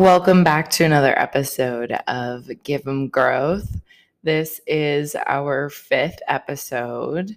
[0.00, 3.82] Welcome back to another episode of Give Give 'em Growth.
[4.22, 7.36] This is our fifth episode.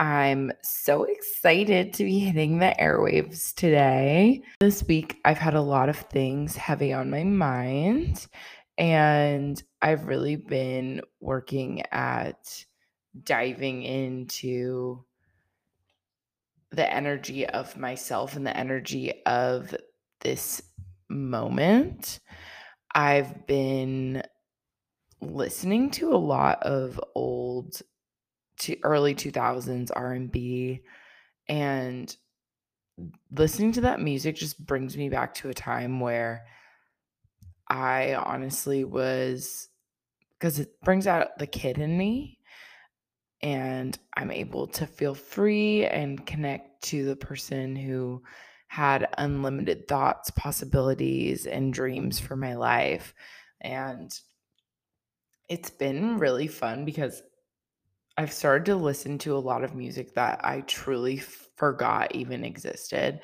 [0.00, 4.42] I'm so excited to be hitting the airwaves today.
[4.58, 8.26] This week, I've had a lot of things heavy on my mind,
[8.76, 12.64] and I've really been working at
[13.22, 15.04] diving into
[16.70, 19.72] the energy of myself and the energy of
[20.18, 20.62] this
[21.12, 22.20] moment.
[22.94, 24.22] I've been
[25.20, 27.80] listening to a lot of old
[28.58, 30.80] to early 2000s R&B
[31.48, 32.16] and
[33.30, 36.44] listening to that music just brings me back to a time where
[37.68, 39.68] I honestly was
[40.38, 42.38] because it brings out the kid in me
[43.40, 48.22] and I'm able to feel free and connect to the person who
[48.72, 53.12] had unlimited thoughts, possibilities, and dreams for my life.
[53.60, 54.10] And
[55.50, 57.22] it's been really fun because
[58.16, 63.20] I've started to listen to a lot of music that I truly forgot even existed.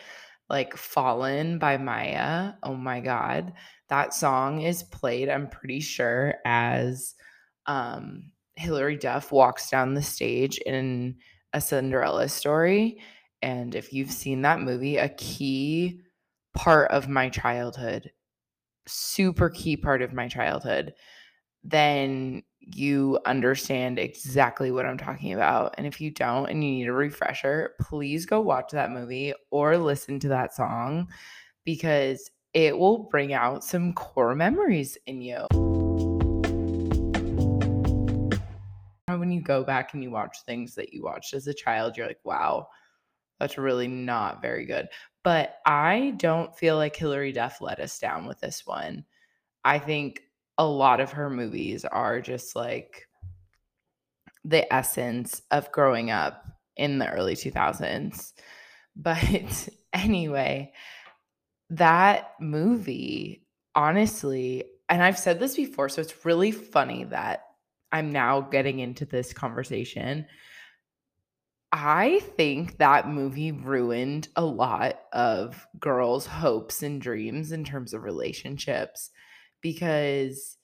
[0.50, 2.58] Like Fallen by Mýa.
[2.62, 3.54] Oh my God.
[3.88, 7.14] That song is played, I'm pretty sure, as
[7.64, 11.16] um, Hilary Duff walks down the stage in
[11.54, 13.00] a Cinderella story.
[13.42, 16.00] And if you've seen that movie, a key
[16.54, 18.10] part of my childhood,
[18.86, 20.94] super key part of my childhood,
[21.62, 25.74] then you understand exactly what I'm talking about.
[25.78, 29.78] And if you don't and you need a refresher, please go watch that movie or
[29.78, 31.08] listen to that song
[31.64, 35.46] because it will bring out some core memories in you.
[39.06, 42.06] When you go back and you watch things that you watched as a child, you're
[42.06, 42.68] like, wow,
[43.38, 44.88] that's really not very good.
[45.24, 49.04] But I don't feel like Hilary Duff let us down with this one.
[49.64, 50.22] I think
[50.56, 53.06] a lot of her movies are just like
[54.44, 56.44] the essence of growing up
[56.76, 58.32] in the early 2000s.
[59.00, 60.72] But anyway,
[61.70, 63.46] that movie,
[63.76, 67.44] honestly, and I've said this before, so it's really funny that
[67.92, 70.26] I'm now getting into this conversation
[71.70, 78.04] I think that movie ruined a lot of girls' hopes and dreams in terms of
[78.04, 79.10] relationships
[79.60, 80.56] because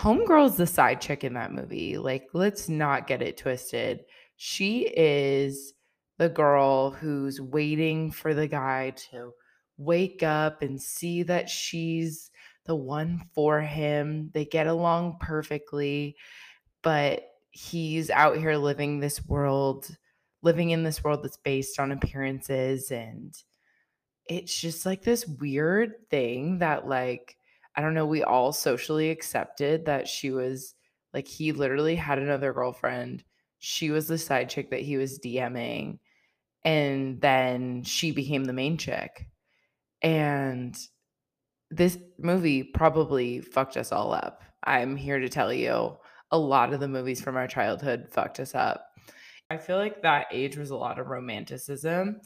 [0.00, 1.98] Homegirl's the side chick in that movie.
[1.98, 4.04] Like, let's not get it twisted.
[4.36, 5.74] She is
[6.16, 9.32] the girl who's waiting for the guy to
[9.76, 12.30] wake up and see that she's
[12.64, 14.30] the one for him.
[14.32, 16.16] They get along perfectly,
[16.82, 19.94] but he's out here living this world
[20.42, 23.34] living in this world that's based on appearances and
[24.26, 27.36] it's just like this weird thing that like
[27.74, 30.74] I don't know, we all socially accepted that she was
[31.14, 33.24] like he literally had another girlfriend.
[33.58, 35.98] She was the side chick that he was DMing
[36.64, 39.28] and then she became the main chick.
[40.02, 40.76] And
[41.70, 44.42] this movie probably fucked us all up.
[44.64, 45.96] I'm here to tell you
[46.30, 48.87] a lot of the movies from our childhood fucked us up.
[49.50, 52.20] I feel like that age was a lot of romanticism.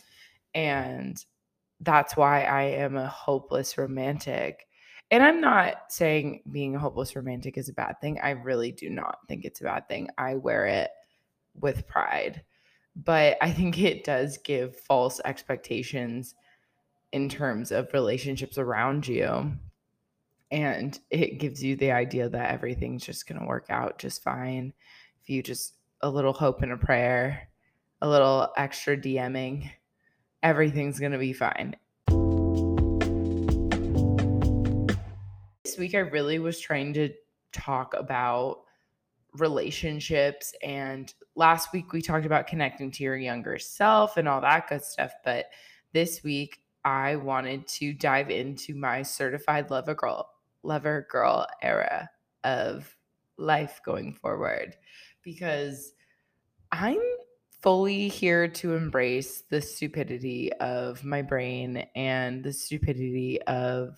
[0.54, 1.24] And
[1.80, 4.66] that's why I am a hopeless romantic.
[5.10, 8.18] And I'm not saying being a hopeless romantic is a bad thing.
[8.22, 10.08] I really do not think it's a bad thing.
[10.16, 10.90] I wear it
[11.54, 12.42] with pride.
[12.96, 16.34] But I think it does give false expectations
[17.12, 19.52] in terms of relationships around you.
[20.50, 24.72] And it gives you the idea that everything's just going to work out just fine
[25.22, 27.48] if you just a little hope and a prayer,
[28.00, 29.70] a little extra DMing,
[30.42, 31.76] everything's going to be fine.
[35.64, 37.10] This week, I really was trying to
[37.52, 38.62] talk about
[39.34, 40.52] relationships.
[40.62, 44.82] And last week, we talked about connecting to your younger self and all that good
[44.82, 45.12] stuff.
[45.24, 45.50] But
[45.92, 50.30] this week, I wanted to dive into my certified lover girl,
[50.64, 52.10] lover girl era
[52.42, 52.96] of
[53.38, 54.76] life going forward
[55.22, 55.92] because
[56.70, 57.00] I'm
[57.62, 63.96] fully here to embrace the stupidity of my brain and the stupidity of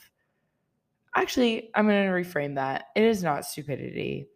[1.16, 4.28] actually i'm going to reframe that it is not stupidity.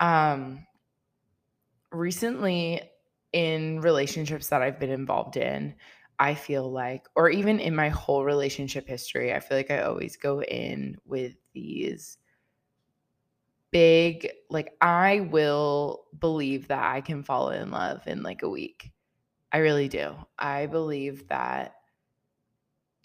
[0.00, 0.66] Um
[1.90, 2.82] recently
[3.32, 5.74] in relationships that i've been involved in
[6.18, 10.16] i feel like or even in my whole relationship history i feel like i always
[10.16, 12.18] go in with these
[13.72, 18.92] big like I will believe that I can fall in love in like a week.
[19.50, 20.14] I really do.
[20.38, 21.74] I believe that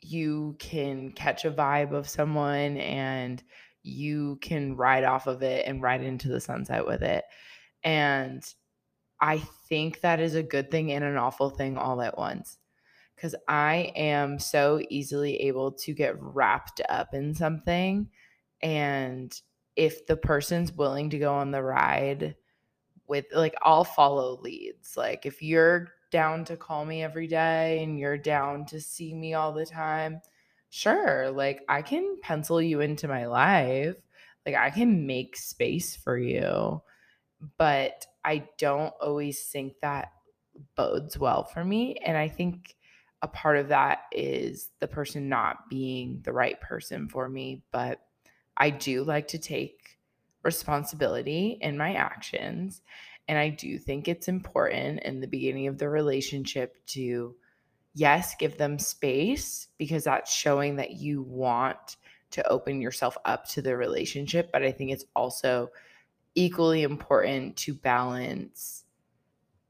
[0.02, 3.42] you can catch a vibe of someone and
[3.84, 7.26] you can ride off of it and ride into the sunset with it.
[7.84, 8.44] And
[9.20, 12.58] I think that is a good thing and an awful thing all at once.
[13.16, 18.10] Because I am so easily able to get wrapped up in something.
[18.62, 19.34] And
[19.78, 22.36] if the person's willing to go on the ride
[23.08, 24.98] with, like, I'll follow leads.
[24.98, 29.34] Like, if you're down to call me every day and you're down to see me
[29.34, 30.22] all the time,
[30.70, 33.96] sure, like I can pencil you into my life.
[34.46, 36.82] Like I can make space for you.
[37.58, 40.12] But I don't always think that
[40.76, 41.98] bodes well for me.
[41.98, 42.76] And I think
[43.22, 47.64] a part of that is the person not being the right person for me.
[47.72, 48.00] But
[48.58, 49.98] I do like to take
[50.44, 52.82] responsibility in my actions.
[53.28, 57.36] And I do think it's important in the beginning of the relationship to,
[57.94, 61.98] yes, give them space because that's showing that you want
[62.32, 64.50] to open yourself up to the relationship.
[64.52, 65.70] But I think it's also
[66.36, 68.86] equally important to balance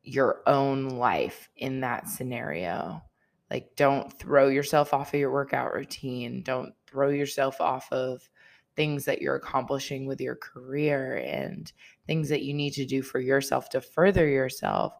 [0.03, 3.01] your own life in that scenario.
[3.49, 6.43] Like, don't throw yourself off of your workout routine.
[6.43, 8.29] Don't throw yourself off of
[8.77, 11.73] things that you're accomplishing with your career and
[12.05, 14.93] things that you need to do for yourself to further yourself.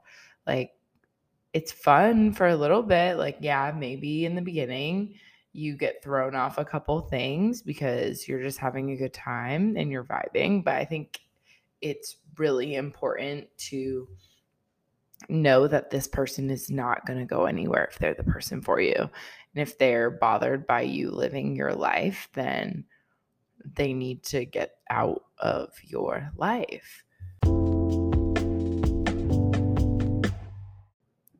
[0.46, 0.72] Like,
[1.54, 3.16] it's fun for a little bit.
[3.16, 5.16] Like, yeah, maybe in the beginning
[5.54, 9.92] you get thrown off a couple things because you're just having a good time and
[9.92, 10.64] you're vibing.
[10.64, 11.20] But I think
[11.82, 14.08] it's really important to
[15.30, 18.80] know that this person is not going to go anywhere if they're the person for
[18.80, 18.94] you.
[18.96, 19.10] And
[19.56, 22.86] if they're bothered by you living your life, then
[23.64, 27.04] they need to get out of your life.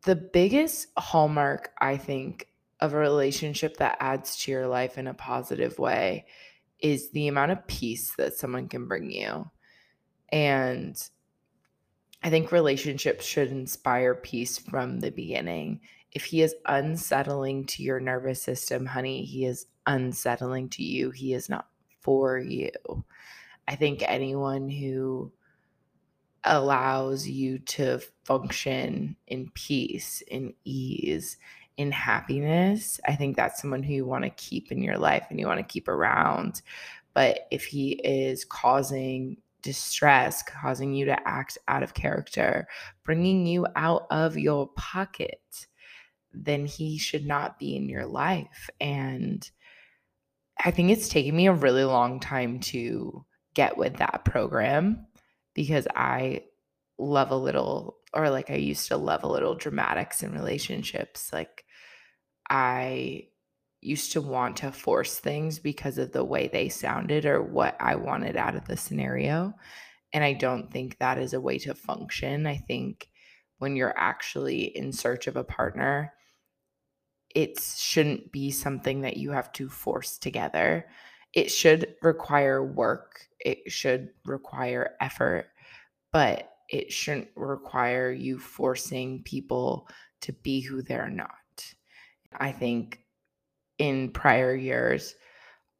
[0.04, 2.48] The biggest hallmark, I think,
[2.80, 6.28] of a relationship that adds to your life in a positive way
[6.80, 9.50] is the amount of peace that someone can bring you.
[10.30, 10.96] And
[12.24, 15.82] I think relationships should inspire peace from the beginning.
[16.12, 21.12] If he is unsettling to your nervous system, honey, he is unsettling to you.
[21.12, 21.68] He is not
[22.08, 22.72] for you.
[23.68, 25.30] I think anyone who
[26.46, 31.36] allows you to function in peace, in ease,
[31.76, 35.38] in happiness, I think that's someone who you want to keep in your life and
[35.38, 36.62] you want to keep around.
[37.14, 42.70] But if he is causing distress, causing you to act out of character,
[43.04, 45.68] bringing you out of your pocket,
[46.34, 48.70] then he should not be in your life.
[48.80, 49.52] And
[50.64, 55.08] I think it's taken me a really long time to get with that program
[55.54, 56.44] because I
[56.98, 61.32] love a little, or like I used to love a little dramatics in relationships.
[61.32, 61.64] Like
[62.50, 63.28] I
[63.82, 67.96] used to want to force things because of the way they sounded or what I
[67.96, 69.54] wanted out of the scenario.
[70.14, 72.48] And I don't think that is a way to function.
[72.48, 73.10] I think
[73.60, 76.14] when you're actually in search of a partner,
[77.38, 80.88] it shouldn't be something that you have to force together.
[81.34, 85.46] It should require work, it should require effort,
[86.12, 89.88] but it shouldn't require you forcing people
[90.22, 91.30] to be who they're not.
[92.36, 93.02] I think
[93.78, 95.14] in prior years,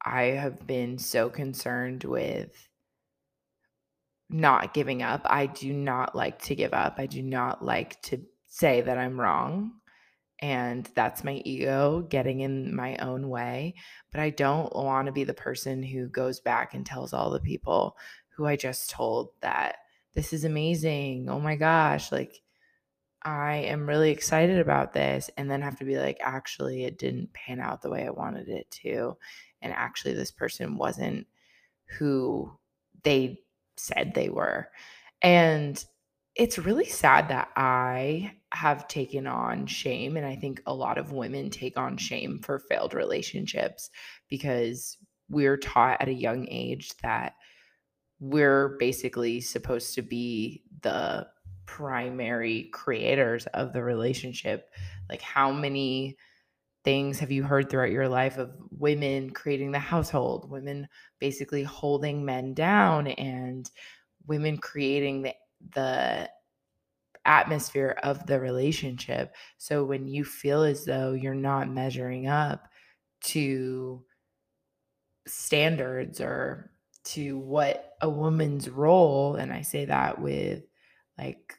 [0.00, 2.68] I have been so concerned with
[4.30, 5.22] not giving up.
[5.24, 6.94] I do not like to give up.
[6.98, 9.72] I do not like to say that I'm wrong
[10.40, 13.74] and that's my ego getting in my own way.
[14.12, 17.40] But I don't want to be the person who goes back and tells all the
[17.40, 17.96] people
[18.36, 19.76] who I just told that
[20.14, 21.28] this is amazing.
[21.28, 22.40] Oh my gosh, like
[23.22, 25.28] I am really excited about this.
[25.36, 28.48] And then have to be like, actually, it didn't pan out the way I wanted
[28.48, 29.16] it to.
[29.60, 31.26] And actually, this person wasn't
[31.98, 32.52] who
[33.02, 33.40] they
[33.76, 34.68] said they were.
[35.20, 35.84] And
[36.36, 40.16] it's really sad that I have taken on shame.
[40.16, 43.90] And I think a lot of women take on shame for failed relationships
[44.28, 44.96] because
[45.28, 47.34] we're taught at a young age that
[48.20, 51.26] we're basically supposed to be the
[51.66, 54.70] primary creators of the relationship.
[55.08, 56.16] Like, how many
[56.84, 60.88] things have you heard throughout your life of women creating the household, women
[61.18, 63.70] basically holding men down, and
[64.26, 65.34] women creating the
[65.74, 66.30] the
[67.28, 69.34] atmosphere of the relationship.
[69.58, 72.68] So when you feel as though you're not measuring up
[73.24, 74.02] to
[75.26, 76.72] standards or
[77.04, 80.64] to what a woman's role, and I say that with
[81.18, 81.54] like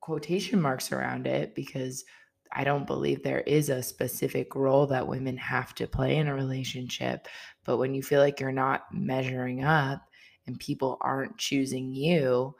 [0.00, 2.04] quotation marks around it because
[2.52, 6.34] I don't believe there is a specific role that women have to play in a
[6.34, 7.26] relationship.
[7.64, 10.02] But when you feel like you're not measuring up
[10.46, 12.54] and people aren't choosing you,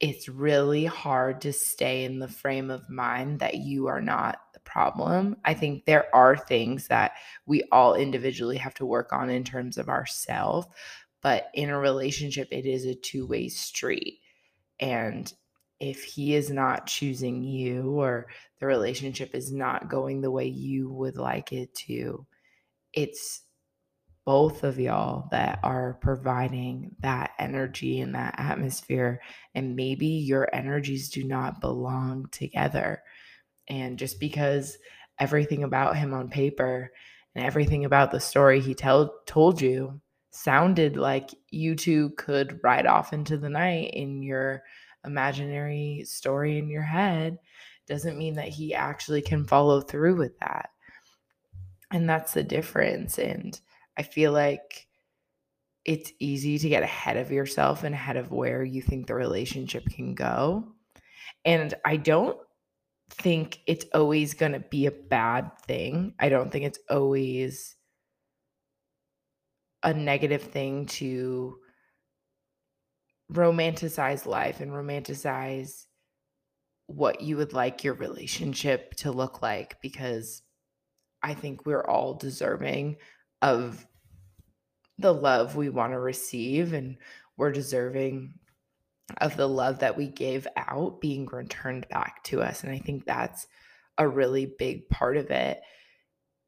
[0.00, 4.60] it's really hard to stay in the frame of mind that you are not the
[4.60, 5.36] problem.
[5.44, 7.12] I think there are things that
[7.46, 10.68] we all individually have to work on in terms of ourselves,
[11.20, 14.20] but in a relationship, it is a two way street.
[14.78, 15.32] And
[15.80, 18.26] if he is not choosing you or
[18.60, 22.24] the relationship is not going the way you would like it to,
[22.92, 23.42] it's
[24.28, 29.22] both of y'all that are providing that energy and that atmosphere.
[29.54, 33.02] And maybe your energies do not belong together.
[33.68, 34.76] And just because
[35.18, 36.92] everything about him on paper
[37.34, 39.98] and everything about the story he tell, told you
[40.30, 44.62] sounded like you two could ride off into the night in your
[45.06, 47.38] imaginary story in your head
[47.86, 50.68] doesn't mean that he actually can follow through with that.
[51.90, 53.18] And that's the difference.
[53.18, 53.58] And
[53.98, 54.86] I feel like
[55.84, 59.84] it's easy to get ahead of yourself and ahead of where you think the relationship
[59.90, 60.72] can go.
[61.44, 62.38] And I don't
[63.10, 66.14] think it's always going to be a bad thing.
[66.20, 67.74] I don't think it's always
[69.82, 71.58] a negative thing to
[73.32, 75.86] romanticize life and romanticize
[76.86, 80.42] what you would like your relationship to look like because
[81.22, 82.96] I think we're all deserving
[83.42, 83.86] of
[84.98, 86.96] the love we want to receive and
[87.36, 88.34] we're deserving
[89.20, 93.04] of the love that we gave out being returned back to us and I think
[93.04, 93.46] that's
[93.98, 95.60] a really big part of it.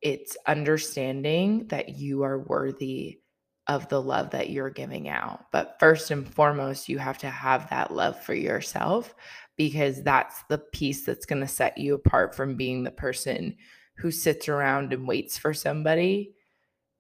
[0.01, 3.19] It's understanding that you are worthy
[3.67, 5.47] of the love that you're giving out.
[5.53, 9.15] But first and foremost, you have to have that love for yourself
[9.57, 13.57] because that's the piece that's going to set you apart from being the person
[13.97, 16.35] who sits around and waits for somebody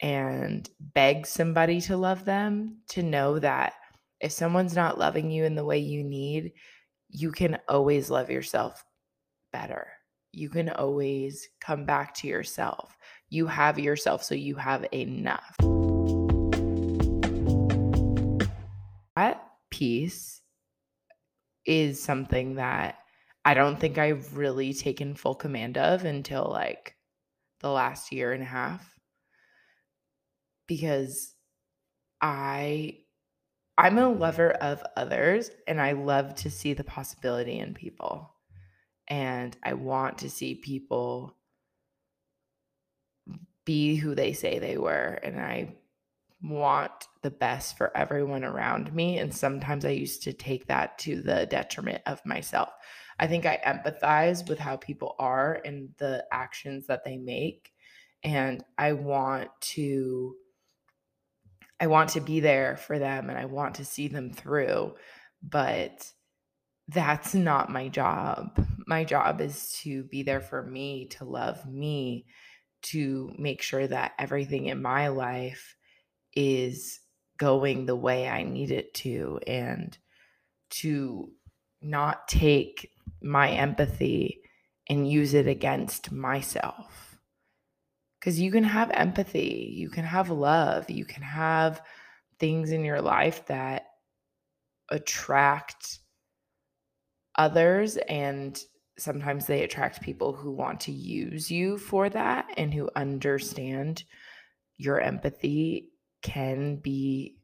[0.00, 2.78] and beg somebody to love them.
[2.90, 3.74] To know that
[4.20, 6.52] if someone's not loving you in the way you need,
[7.08, 8.84] you can always love yourself
[9.52, 9.88] better.
[10.32, 12.96] You can always come back to yourself.
[13.28, 15.56] You have yourself, so you have enough.
[19.16, 20.40] that piece
[21.66, 22.98] is something that
[23.44, 26.96] I don't think I've really taken full command of until like
[27.60, 28.98] the last year and a half
[30.70, 31.34] because
[32.20, 32.98] I
[33.76, 38.30] I'm a lover of others and I love to see the possibility in people.
[39.08, 41.34] And I want to see people
[43.64, 45.74] be who they say they were and I
[46.40, 49.18] want the best for everyone around me.
[49.18, 52.68] And sometimes I used to take that to the detriment of myself.
[53.18, 57.72] I think I empathize with how people are and the actions that they make.
[58.22, 60.36] And I want to.
[61.80, 64.94] I want to be there for them and I want to see them through,
[65.42, 66.12] but
[66.88, 68.64] that's not my job.
[68.86, 72.26] My job is to be there for me, to love me,
[72.82, 75.76] to make sure that everything in my life
[76.34, 77.00] is
[77.38, 79.96] going the way I need it to and
[80.70, 81.30] to
[81.80, 82.90] not take
[83.22, 84.42] my empathy
[84.88, 87.09] and use it against myself.
[88.20, 91.80] Because you can have empathy, you can have love, you can have
[92.38, 93.86] things in your life that
[94.90, 96.00] attract
[97.36, 98.62] others and
[98.98, 104.04] sometimes they attract people who want to use you for that and who understand
[104.76, 105.88] your empathy
[106.22, 107.38] can be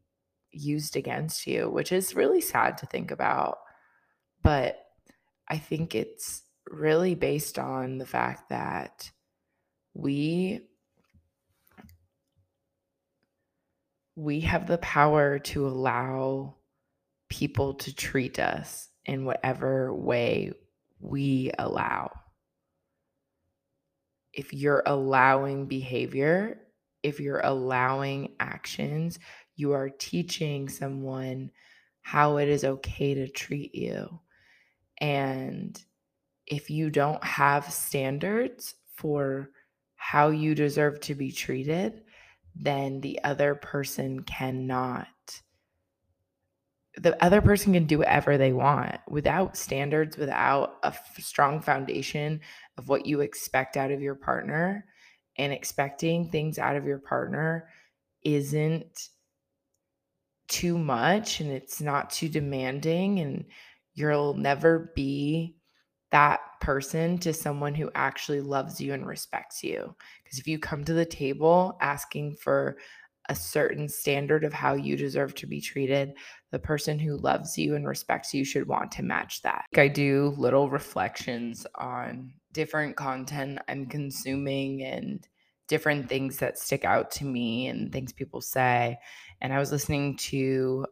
[0.51, 3.59] used against you, which is really sad to think about.
[4.43, 4.79] But
[5.49, 9.11] I think it's really based on the fact that
[9.97, 10.61] we
[14.15, 16.55] we have the power to allow
[17.29, 20.53] people to treat us in whatever way
[21.01, 22.11] we allow.
[24.33, 26.67] If you're allowing behavior
[27.07, 29.21] if you're allowing actions,
[29.55, 31.53] you are teaching someone
[32.03, 34.19] how it is okay to treat you.
[34.99, 35.81] And
[36.49, 39.51] if you don't have standards for
[39.97, 42.03] how you deserve to be treated,
[42.55, 45.09] then the other person cannot.
[46.99, 52.41] The other person can do whatever they want without standards, without a f- strong foundation
[52.79, 54.87] of what you expect out of your partner
[55.37, 57.69] and expecting things out of your partner
[58.23, 59.09] isn't
[60.49, 63.45] too much and it's not too demanding and
[63.95, 65.56] you'll never be
[66.11, 69.95] that person to someone who actually loves you and respects you.
[70.23, 72.77] Because if you come to the table asking for
[73.29, 76.13] a certain standard of how you deserve to be treated,
[76.53, 79.65] the person who loves you and respects you should want to match that.
[79.77, 85.27] I do little reflections on different content I'm consuming and
[85.69, 88.99] different things that stick out to me and things people say.
[89.41, 90.87] And I was listening to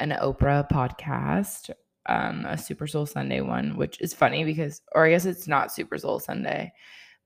[0.00, 1.70] an Oprah podcast,
[2.06, 5.72] um, a Super Soul Sunday one, which is funny because, or I guess it's not
[5.72, 6.72] Super Soul Sunday,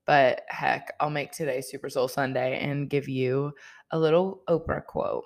[0.05, 3.53] but heck, I'll make today Super Soul Sunday and give you
[3.91, 5.25] a little Oprah quote.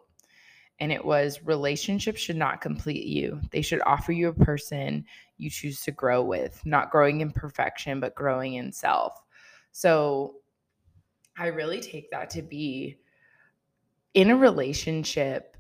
[0.79, 3.39] And it was relationships should not complete you.
[3.51, 5.05] They should offer you a person
[5.37, 9.13] you choose to grow with, not growing in perfection, but growing in self.
[9.71, 10.35] So
[11.37, 12.97] I really take that to be
[14.13, 15.57] in a relationship,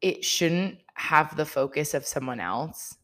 [0.00, 2.96] it shouldn't have the focus of someone else.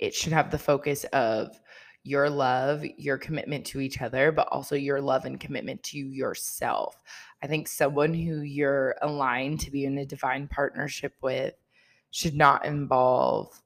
[0.00, 1.60] It should have the focus of
[2.02, 6.96] your love, your commitment to each other, but also your love and commitment to yourself.
[7.42, 11.54] I think someone who you're aligned to be in a divine partnership with
[12.10, 13.60] should not involve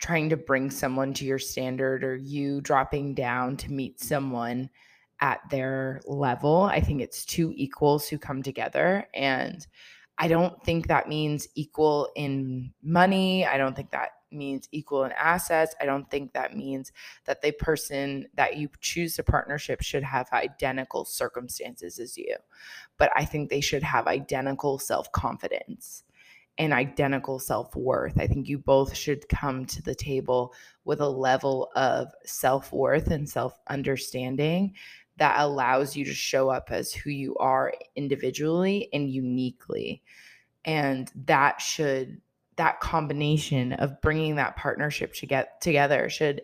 [0.00, 4.70] trying to bring someone to your standard or you dropping down to meet someone
[5.20, 6.62] at their level.
[6.62, 9.06] I think it's two equals who come together.
[9.14, 9.66] And
[10.20, 13.46] I don't think that means equal in money.
[13.46, 15.74] I don't think that means equal in assets.
[15.80, 16.92] I don't think that means
[17.24, 22.36] that the person that you choose to partnership should have identical circumstances as you.
[22.98, 26.04] But I think they should have identical self confidence
[26.58, 28.20] and identical self worth.
[28.20, 30.52] I think you both should come to the table
[30.84, 34.74] with a level of self worth and self understanding
[35.20, 40.02] that allows you to show up as who you are individually and uniquely.
[40.64, 42.22] And that should
[42.56, 46.42] that combination of bringing that partnership to get together should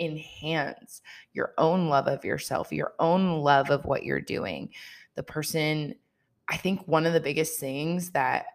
[0.00, 1.00] enhance
[1.32, 4.70] your own love of yourself, your own love of what you're doing.
[5.14, 5.94] The person,
[6.48, 8.46] I think one of the biggest things that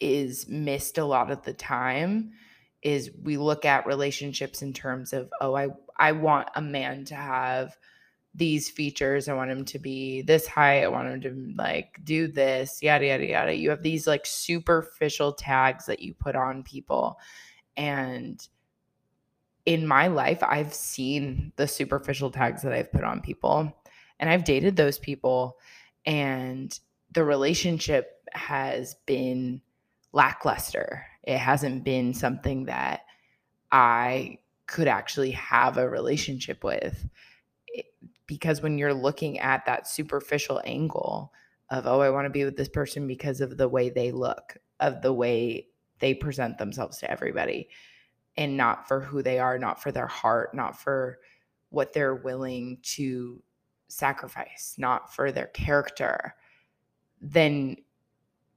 [0.00, 2.32] is missed a lot of the time
[2.80, 7.14] is we look at relationships in terms of, oh, I I want a man to
[7.14, 7.76] have
[8.38, 9.28] these features.
[9.28, 10.82] I want him to be this high.
[10.82, 13.54] I want him to like do this, yada, yada, yada.
[13.54, 17.18] You have these like superficial tags that you put on people.
[17.76, 18.40] And
[19.66, 23.76] in my life, I've seen the superficial tags that I've put on people,
[24.18, 25.58] and I've dated those people,
[26.06, 26.78] and
[27.12, 29.60] the relationship has been
[30.12, 31.04] lackluster.
[31.22, 33.00] It hasn't been something that
[33.70, 37.06] I could actually have a relationship with
[38.28, 41.32] because when you're looking at that superficial angle
[41.70, 44.56] of oh i want to be with this person because of the way they look
[44.78, 45.66] of the way
[45.98, 47.68] they present themselves to everybody
[48.36, 51.18] and not for who they are not for their heart not for
[51.70, 53.42] what they're willing to
[53.88, 56.34] sacrifice not for their character
[57.20, 57.76] then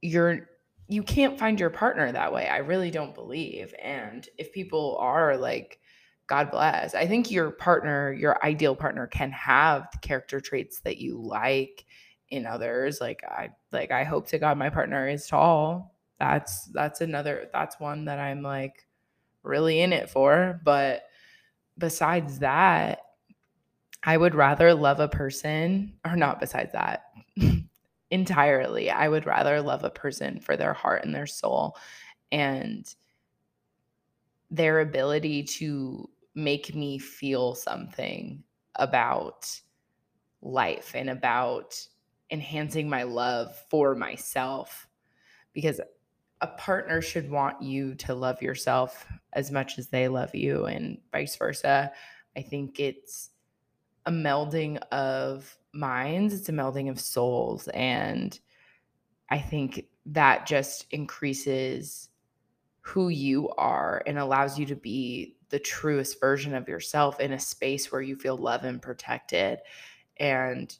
[0.02, 0.48] you're
[0.88, 5.36] you can't find your partner that way i really don't believe and if people are
[5.36, 5.80] like
[6.32, 6.94] God bless.
[6.94, 11.84] I think your partner, your ideal partner can have the character traits that you like
[12.30, 13.02] in others.
[13.02, 15.94] Like I like I hope to God my partner is tall.
[16.18, 18.86] That's that's another that's one that I'm like
[19.42, 21.02] really in it for, but
[21.76, 23.00] besides that,
[24.02, 27.12] I would rather love a person or not besides that.
[28.10, 28.90] entirely.
[28.90, 31.76] I would rather love a person for their heart and their soul
[32.30, 32.86] and
[34.50, 38.42] their ability to make me feel something
[38.76, 39.60] about
[40.40, 41.78] life and about
[42.30, 44.88] enhancing my love for myself
[45.52, 45.80] because
[46.40, 50.98] a partner should want you to love yourself as much as they love you and
[51.12, 51.92] vice versa.
[52.36, 53.30] I think it's
[54.06, 58.38] a melding of minds, it's a melding of souls and
[59.30, 62.08] I think that just increases
[62.80, 67.38] who you are and allows you to be the truest version of yourself in a
[67.38, 69.58] space where you feel loved and protected.
[70.16, 70.74] And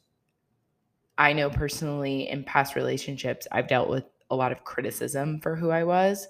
[1.15, 5.69] I know personally in past relationships, I've dealt with a lot of criticism for who
[5.69, 6.27] I was,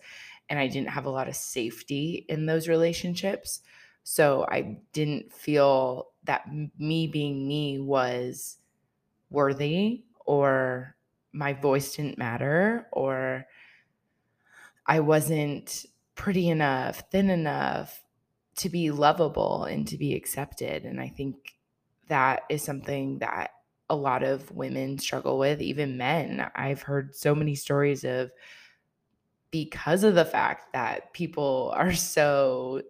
[0.50, 3.62] and I didn't have a lot of safety in those relationships.
[4.04, 6.46] So I didn't feel that
[6.78, 8.58] me being me was
[9.30, 10.98] worthy or
[11.32, 13.46] my voice didn't matter or
[14.86, 18.04] I wasn't pretty enough, thin enough,
[18.56, 20.84] to be lovable and to be accepted.
[20.86, 21.56] And I think
[22.08, 23.52] that is something that
[23.90, 26.50] a lot of women struggle with, even men.
[26.56, 28.32] I've heard so many stories of
[29.52, 32.82] because of the fact that people are so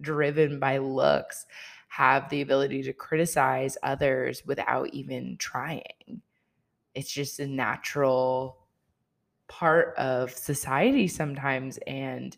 [0.00, 1.46] driven by looks
[1.88, 6.20] have the ability to criticize others without even trying.
[6.94, 8.58] It's just a natural
[9.46, 12.36] part of society sometimes and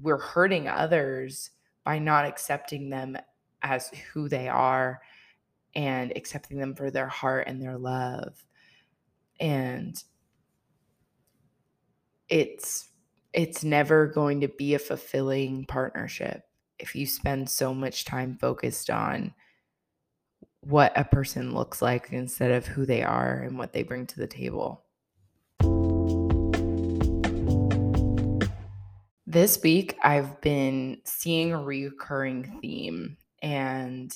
[0.00, 1.50] we're hurting others
[1.84, 3.16] by not accepting them
[3.62, 5.00] as who they are
[5.74, 8.44] and accepting them for their heart and their love
[9.40, 10.02] and
[12.28, 12.88] it's
[13.32, 16.42] it's never going to be a fulfilling partnership
[16.78, 19.32] if you spend so much time focused on
[20.60, 24.16] what a person looks like instead of who they are and what they bring to
[24.16, 24.84] the table.
[29.32, 34.14] This week, I've been seeing a recurring theme, and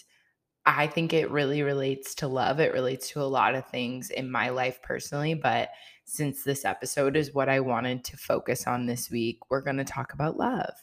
[0.66, 2.60] I think it really relates to love.
[2.60, 5.70] It relates to a lot of things in my life personally, but
[6.04, 9.84] since this episode is what I wanted to focus on this week, we're going to
[9.84, 10.74] talk about love.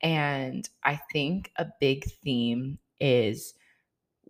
[0.00, 3.54] And I think a big theme is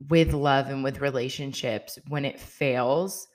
[0.09, 3.29] with love and with relationships, when it fails,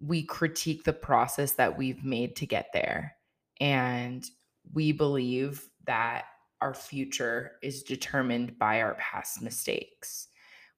[0.00, 3.14] we critique the process that we've made to get there.
[3.60, 4.28] And
[4.72, 6.24] we believe that
[6.60, 10.28] our future is determined by our past mistakes,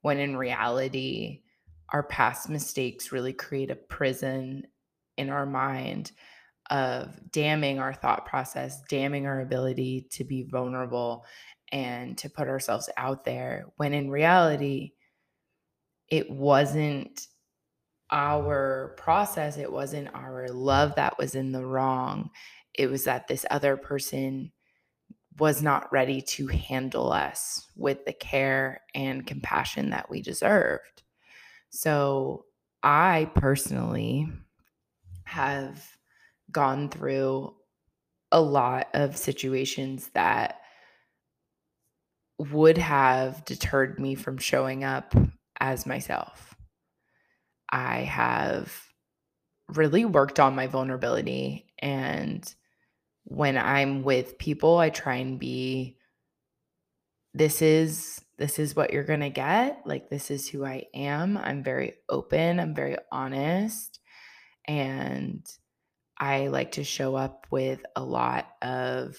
[0.02, 1.42] when in reality,
[1.90, 4.62] our past mistakes really create a prison
[5.16, 6.12] in our mind
[6.70, 11.24] of damning our thought process, damning our ability to be vulnerable
[11.72, 14.92] and to put ourselves out there, when in reality,
[16.08, 17.26] it wasn't
[18.10, 22.30] our process, it wasn't our love that was in the wrong.
[22.78, 24.52] It was that this other person
[25.38, 31.02] was not ready to handle us with the care and compassion that we deserved.
[31.70, 32.44] So,
[32.82, 34.28] I personally
[35.24, 35.84] have
[36.50, 37.54] gone through
[38.30, 40.60] a lot of situations that
[42.38, 45.14] would have deterred me from showing up
[45.60, 46.54] as myself.
[47.70, 48.72] I have
[49.68, 52.54] really worked on my vulnerability and
[53.28, 55.96] when I'm with people I try and be
[57.34, 61.36] this is this is what you're going to get like this is who I am
[61.36, 64.00] I'm very open I'm very honest
[64.66, 65.46] and
[66.18, 69.16] I like to show up with a lot of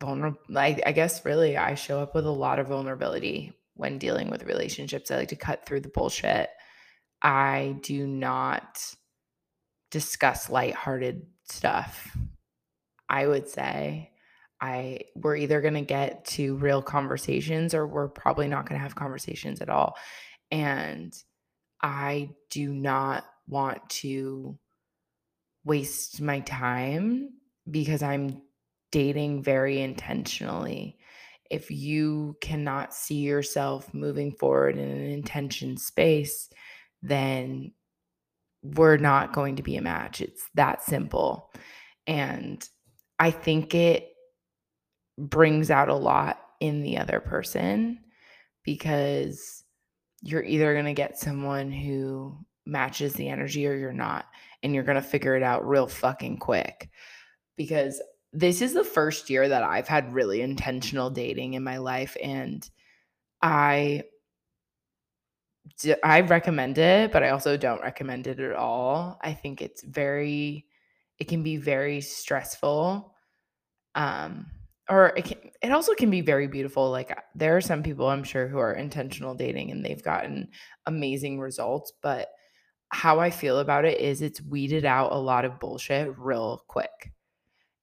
[0.00, 4.30] vulnerable I, I guess really I show up with a lot of vulnerability when dealing
[4.30, 5.10] with relationships.
[5.10, 6.48] I like to cut through the bullshit.
[7.22, 8.78] I do not
[9.90, 12.16] discuss lighthearted stuff.
[13.08, 14.10] I would say
[14.60, 18.82] I we're either going to get to real conversations or we're probably not going to
[18.82, 19.96] have conversations at all.
[20.50, 21.14] And
[21.82, 24.58] I do not want to
[25.64, 27.30] waste my time
[27.70, 28.42] because I'm
[28.92, 30.98] dating very intentionally.
[31.50, 36.48] If you cannot see yourself moving forward in an intention space,
[37.02, 37.72] then
[38.74, 40.20] we're not going to be a match.
[40.20, 41.52] It's that simple.
[42.06, 42.66] And
[43.18, 44.08] I think it
[45.18, 47.98] brings out a lot in the other person
[48.64, 49.64] because
[50.22, 54.26] you're either going to get someone who matches the energy or you're not.
[54.62, 56.90] And you're going to figure it out real fucking quick.
[57.56, 58.02] Because
[58.32, 62.16] this is the first year that I've had really intentional dating in my life.
[62.22, 62.68] And
[63.40, 64.04] I.
[66.02, 69.18] I recommend it, but I also don't recommend it at all.
[69.22, 70.66] I think it's very,
[71.18, 73.14] it can be very stressful.
[73.94, 74.46] Um,
[74.88, 78.06] or it can, it also can be very beautiful like uh, there are some people
[78.06, 80.48] i'm sure who are intentional dating and they've gotten
[80.86, 82.28] amazing results but
[82.90, 87.12] how I feel about it is it's weeded out a lot of bullshit real quick.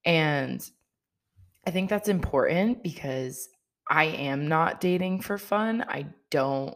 [0.05, 0.67] And
[1.65, 3.49] I think that's important because
[3.89, 5.85] I am not dating for fun.
[5.87, 6.75] I don't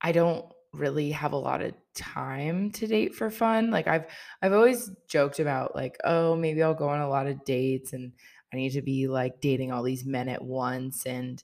[0.00, 3.70] I don't really have a lot of time to date for fun.
[3.70, 4.06] Like I've
[4.42, 8.12] I've always joked about like, oh, maybe I'll go on a lot of dates and
[8.52, 11.42] I need to be like dating all these men at once and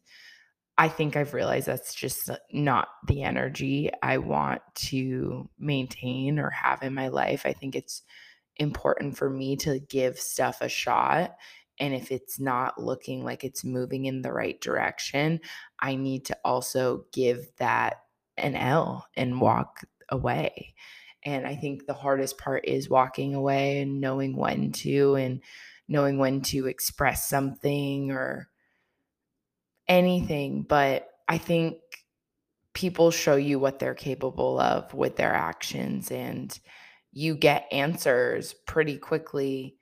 [0.79, 6.83] I think I've realized that's just not the energy I want to maintain or have
[6.83, 7.43] in my life.
[7.45, 8.03] I think it's
[8.57, 11.37] important for me to give stuff a shot.
[11.79, 15.41] And if it's not looking like it's moving in the right direction,
[15.79, 18.01] I need to also give that
[18.43, 20.75] an L and walk away.
[21.25, 25.41] And I think the hardest part is walking away and knowing when to and
[25.89, 28.49] knowing when to express something or
[29.89, 31.77] anything, but I think
[32.75, 36.59] people show you what they're capable of with their actions and
[37.13, 39.77] you get answers pretty quickly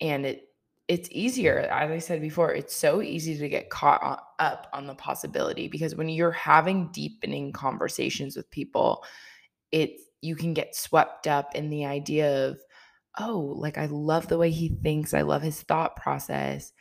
[0.00, 0.48] and it
[0.86, 1.60] it's easier.
[1.60, 5.94] As I said before, it's so easy to get caught up on the possibility because
[5.94, 9.04] when you're having deepening conversations with people,
[9.72, 12.58] it you can get swept up in the idea of,
[13.18, 16.72] oh, like I love the way he thinks, I love his thought process.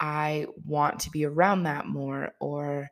[0.00, 2.32] I want to be around that more.
[2.40, 2.88] Or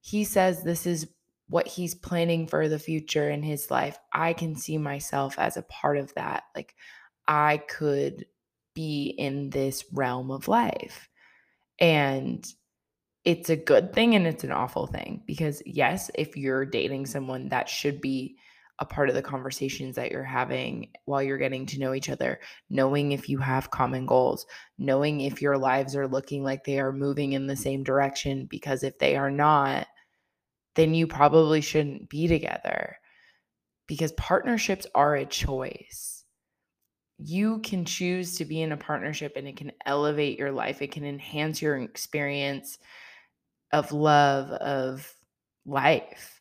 [0.00, 1.08] he says this is
[1.48, 3.98] what he's planning for the future in his life.
[4.12, 6.44] I can see myself as a part of that.
[6.54, 6.74] Like
[7.26, 8.26] I could
[8.74, 11.08] be in this realm of life.
[11.78, 12.46] And
[13.24, 17.48] it's a good thing and it's an awful thing because, yes, if you're dating someone,
[17.50, 18.36] that should be
[18.78, 22.40] a part of the conversations that you're having while you're getting to know each other,
[22.68, 24.44] knowing if you have common goals,
[24.78, 28.46] knowing if your lives are looking like they are moving in the same direction.
[28.46, 29.86] Because if they are not,
[30.74, 32.96] then you probably shouldn't be together
[33.86, 36.21] because partnerships are a choice
[37.24, 40.82] you can choose to be in a partnership and it can elevate your life.
[40.82, 42.78] It can enhance your experience
[43.72, 45.12] of love, of
[45.64, 46.40] life,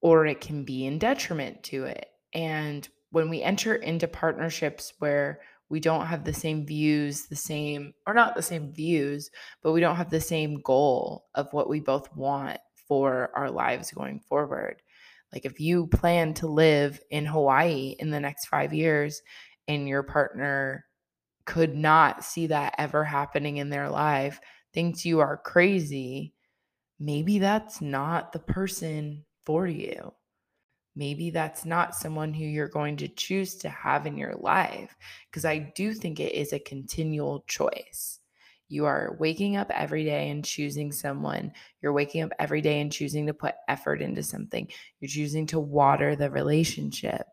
[0.00, 2.06] or it can be in detriment to it.
[2.34, 7.94] And when we enter into partnerships where we don't have the same views, the same,
[8.06, 9.30] or not the same views,
[9.62, 13.92] but we don't have the same goal of what we both want for our lives
[13.92, 14.82] going forward.
[15.32, 19.22] Like if you plan to live in Hawaii in the next five years
[19.70, 20.84] and your partner
[21.46, 24.40] could not see that ever happening in their life,
[24.72, 26.34] thinks you are crazy,
[26.98, 30.12] maybe that's not the person for you.
[30.96, 34.96] Maybe that's not someone who you're going to choose to have in your life.
[35.30, 38.18] Because I do think it is a continual choice.
[38.68, 41.52] You are waking up every day and choosing someone.
[41.80, 44.68] You're waking up every day and choosing to put effort into something.
[45.00, 47.26] You're choosing to water the relationship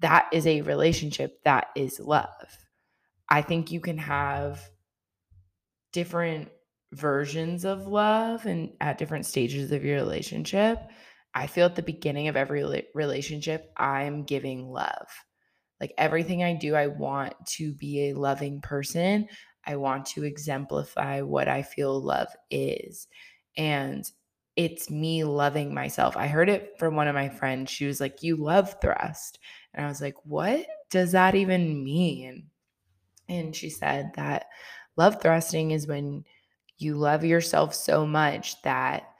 [0.00, 2.58] that is a relationship that is love.
[3.28, 4.68] I think you can have
[5.92, 6.48] different
[6.92, 10.78] versions of love and at different stages of your relationship.
[11.34, 15.08] I feel at the beginning of every relationship, I'm giving love.
[15.80, 19.28] Like everything I do, I want to be a loving person.
[19.66, 23.08] I want to exemplify what I feel love is.
[23.56, 24.04] And
[24.54, 26.16] it's me loving myself.
[26.16, 27.70] I heard it from one of my friends.
[27.70, 29.38] She was like, You love thrust.
[29.76, 32.48] And I was like, what does that even mean?
[33.28, 34.46] And she said that
[34.96, 36.24] love thrusting is when
[36.78, 39.10] you love yourself so much that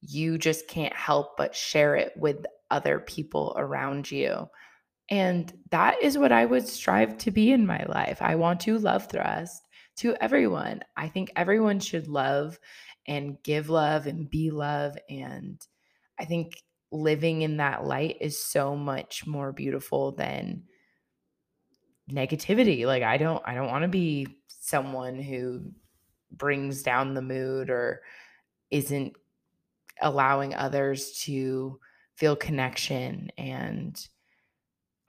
[0.00, 4.48] you just can't help but share it with other people around you.
[5.08, 8.22] And that is what I would strive to be in my life.
[8.22, 9.62] I want to love thrust
[9.96, 10.82] to everyone.
[10.96, 12.58] I think everyone should love
[13.06, 14.96] and give love and be love.
[15.08, 15.60] And
[16.18, 16.62] I think
[16.92, 20.62] living in that light is so much more beautiful than
[22.10, 24.26] negativity like i don't i don't want to be
[24.60, 25.62] someone who
[26.30, 28.02] brings down the mood or
[28.70, 29.14] isn't
[30.00, 31.78] allowing others to
[32.16, 34.08] feel connection and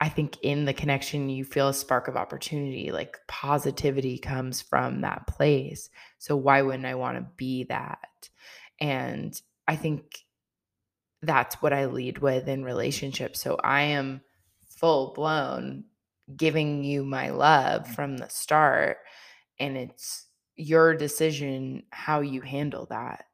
[0.00, 5.00] i think in the connection you feel a spark of opportunity like positivity comes from
[5.00, 5.90] that place.
[6.18, 8.28] So why wouldn't i want to be that?
[8.80, 10.23] And i think
[11.26, 13.40] that's what I lead with in relationships.
[13.40, 14.20] So I am
[14.68, 15.84] full blown
[16.36, 17.92] giving you my love mm-hmm.
[17.92, 18.98] from the start.
[19.58, 23.24] And it's your decision how you handle that.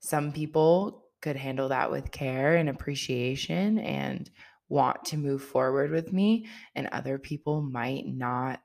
[0.00, 4.30] Some people could handle that with care and appreciation and
[4.68, 8.60] want to move forward with me, and other people might not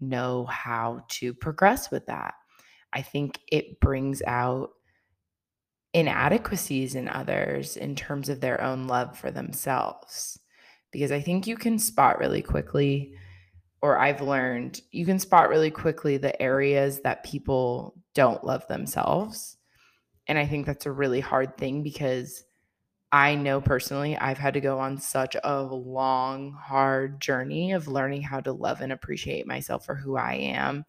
[0.00, 2.34] know how to progress with that.
[2.92, 4.70] I think it brings out
[5.94, 10.38] inadequacies in others in terms of their own love for themselves.
[10.90, 13.14] Because I think you can spot really quickly,
[13.80, 19.56] or I've learned, you can spot really quickly the areas that people don't love themselves.
[20.26, 22.44] And I think that's a really hard thing because
[23.12, 28.22] I know personally I've had to go on such a long, hard journey of learning
[28.22, 30.84] how to love and appreciate myself for who I am.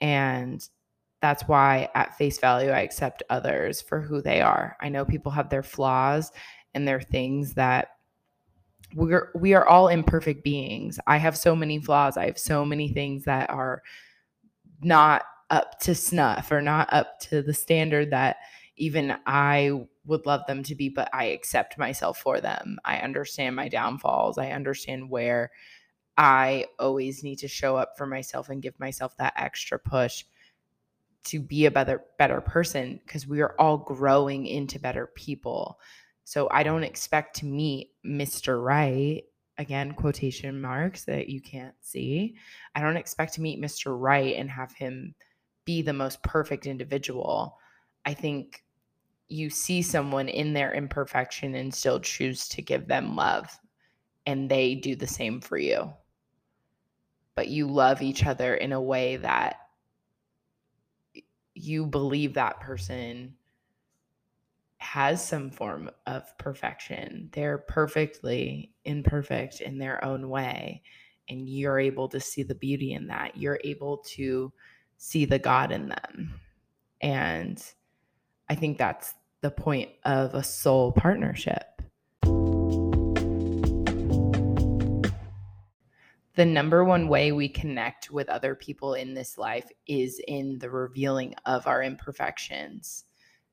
[0.00, 0.66] And
[1.26, 4.76] that's why at face value I accept others for who they are.
[4.80, 6.30] I know people have their flaws
[6.72, 7.88] and their things that
[8.94, 11.00] we're we are all imperfect beings.
[11.08, 12.16] I have so many flaws.
[12.16, 13.82] I have so many things that are
[14.82, 18.36] not up to snuff or not up to the standard that
[18.76, 19.72] even I
[20.04, 22.78] would love them to be, but I accept myself for them.
[22.84, 24.38] I understand my downfalls.
[24.38, 25.50] I understand where
[26.16, 30.24] I always need to show up for myself and give myself that extra push
[31.26, 35.78] to be a better better person because we are all growing into better people.
[36.24, 38.62] So I don't expect to meet Mr.
[38.62, 39.22] Right
[39.58, 42.36] again quotation marks that you can't see.
[42.74, 43.98] I don't expect to meet Mr.
[43.98, 45.14] Right and have him
[45.64, 47.58] be the most perfect individual.
[48.04, 48.64] I think
[49.28, 53.58] you see someone in their imperfection and still choose to give them love,
[54.26, 55.92] and they do the same for you.
[57.34, 59.56] But you love each other in a way that
[61.56, 63.34] you believe that person
[64.78, 67.30] has some form of perfection.
[67.32, 70.82] They're perfectly imperfect in their own way.
[71.28, 73.36] And you're able to see the beauty in that.
[73.36, 74.52] You're able to
[74.98, 76.40] see the God in them.
[77.00, 77.62] And
[78.48, 81.75] I think that's the point of a soul partnership.
[86.36, 90.68] The number one way we connect with other people in this life is in the
[90.68, 93.04] revealing of our imperfections.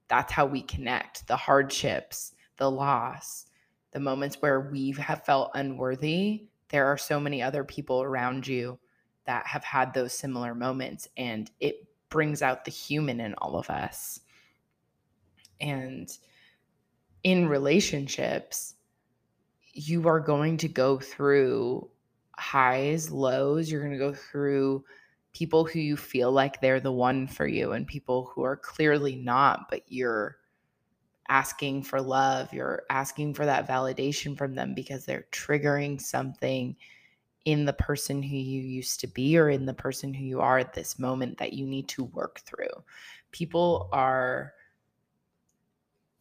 [0.10, 3.46] That's how we connect the hardships, the loss,
[3.94, 6.48] the moments where we have felt unworthy.
[6.68, 8.78] There are so many other people around you
[9.26, 13.70] that have had those similar moments, and it brings out the human in all of
[13.70, 14.20] us.
[15.62, 16.10] And
[17.24, 18.76] in relationships,
[19.72, 21.90] you are going to go through
[22.38, 23.72] highs, lows.
[23.72, 24.84] You're going to go through
[25.34, 29.16] people who you feel like they're the one for you and people who are clearly
[29.16, 30.38] not, but you're
[31.30, 32.54] asking for love.
[32.54, 36.76] You're asking for that validation from them because they're triggering something
[37.46, 40.60] in the person who you used to be or in the person who you are
[40.60, 42.84] at this moment that you need to work through.
[43.32, 44.54] People are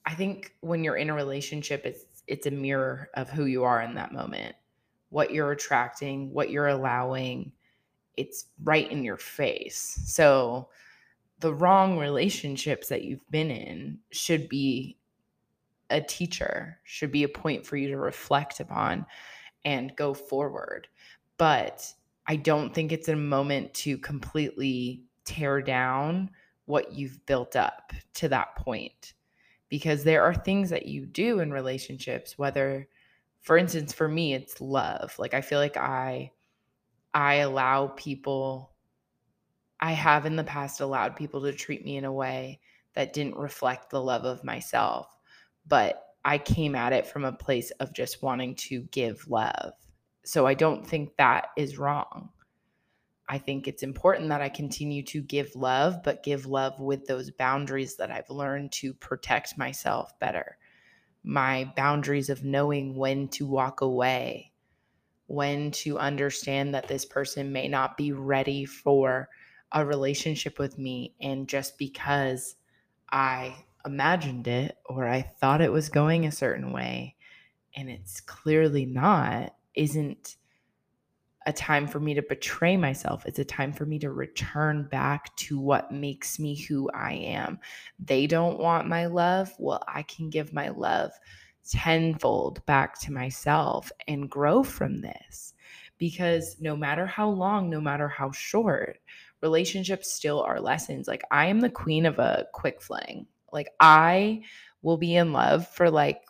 [0.04, 3.82] I think when you're in a relationship it's it's a mirror of who you are
[3.82, 4.56] in that moment.
[5.12, 7.52] What you're attracting, what you're allowing,
[8.16, 10.00] it's right in your face.
[10.06, 10.70] So
[11.40, 14.96] the wrong relationships that you've been in should be
[15.90, 19.04] a teacher, should be a point for you to reflect upon
[19.66, 20.88] and go forward.
[21.36, 21.92] But
[22.26, 26.30] I don't think it's a moment to completely tear down
[26.64, 29.12] what you've built up to that point.
[29.68, 32.88] Because there are things that you do in relationships, whether,
[33.42, 35.14] for instance, for me, it's love.
[35.18, 36.32] Like I feel like I
[37.14, 38.72] I allow people
[39.80, 42.60] I have in the past allowed people to treat me in a way
[42.94, 45.08] that didn't reflect the love of myself.
[45.66, 49.72] But I came at it from a place of just wanting to give love.
[50.24, 52.30] So I don't think that is wrong.
[53.28, 57.30] I think it's important that I continue to give love, but give love with those
[57.30, 60.58] boundaries that I've learned to protect myself better.
[61.24, 64.52] My boundaries of knowing when to walk away,
[65.26, 69.28] when to understand that this person may not be ready for
[69.72, 71.14] a relationship with me.
[71.20, 72.56] And just because
[73.10, 77.16] I imagined it or I thought it was going a certain way
[77.74, 80.36] and it's clearly not, isn't
[81.46, 83.26] a time for me to betray myself.
[83.26, 87.58] It's a time for me to return back to what makes me who I am.
[87.98, 89.52] They don't want my love.
[89.58, 91.12] Well, I can give my love
[91.68, 95.54] tenfold back to myself and grow from this.
[95.98, 98.98] Because no matter how long, no matter how short,
[99.40, 101.06] relationships still are lessons.
[101.06, 103.26] Like, I am the queen of a quick fling.
[103.52, 104.42] Like, I
[104.82, 106.22] will be in love for like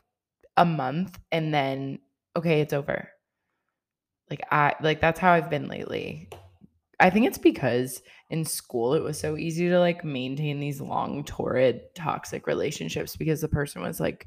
[0.57, 2.01] a month and then,
[2.37, 3.12] okay, it's over
[4.33, 6.31] like I like that's how I've been lately.
[6.99, 11.23] I think it's because in school it was so easy to like maintain these long
[11.25, 14.27] torrid toxic relationships because the person was like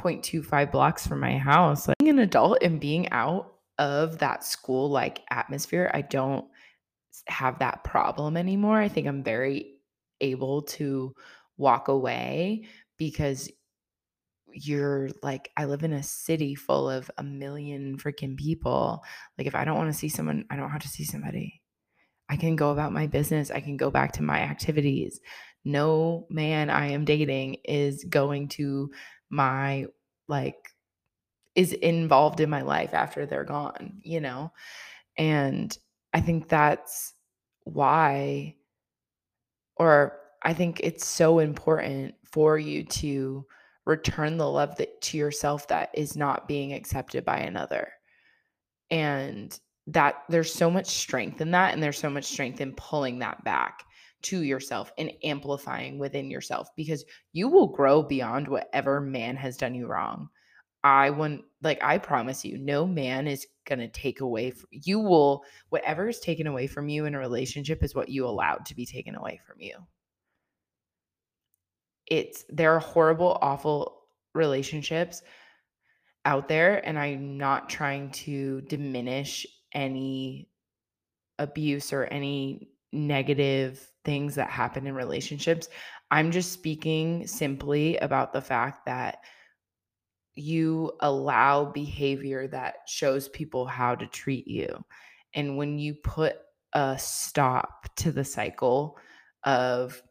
[0.00, 1.86] 0.25 blocks from my house.
[1.86, 6.44] Like being an adult and being out of that school like atmosphere, I don't
[7.28, 8.80] have that problem anymore.
[8.80, 9.76] I think I'm very
[10.20, 11.14] able to
[11.56, 12.64] walk away
[12.98, 13.48] because
[14.56, 19.04] you're like I live in a city full of a million freaking people.
[19.38, 21.62] Like if I don't want to see someone, I don't have to see somebody.
[22.28, 23.50] I can go about my business.
[23.50, 25.20] I can go back to my activities.
[25.64, 28.90] No man I am dating is going to
[29.30, 29.86] my
[30.28, 30.70] like
[31.54, 34.52] is involved in my life after they're gone, you know?
[35.16, 35.76] And
[36.12, 37.14] I think that's
[37.64, 38.56] why
[39.76, 43.46] or I think it's so important for you to
[43.86, 47.92] return the love that to yourself that is not being accepted by another.
[48.90, 49.58] And
[49.88, 53.42] that there's so much strength in that and there's so much strength in pulling that
[53.44, 53.84] back
[54.22, 59.74] to yourself and amplifying within yourself because you will grow beyond whatever man has done
[59.74, 60.28] you wrong.
[60.82, 65.00] I want like i promise you no man is going to take away from you
[65.00, 68.74] will whatever is taken away from you in a relationship is what you allowed to
[68.74, 69.74] be taken away from you
[72.06, 74.02] it's there are horrible, awful
[74.34, 75.22] relationships
[76.24, 80.48] out there, and I'm not trying to diminish any
[81.38, 85.68] abuse or any negative things that happen in relationships.
[86.10, 89.18] I'm just speaking simply about the fact that
[90.34, 94.84] you allow behavior that shows people how to treat you.
[95.34, 96.36] And when you put
[96.72, 98.98] a stop to the cycle
[99.44, 100.02] of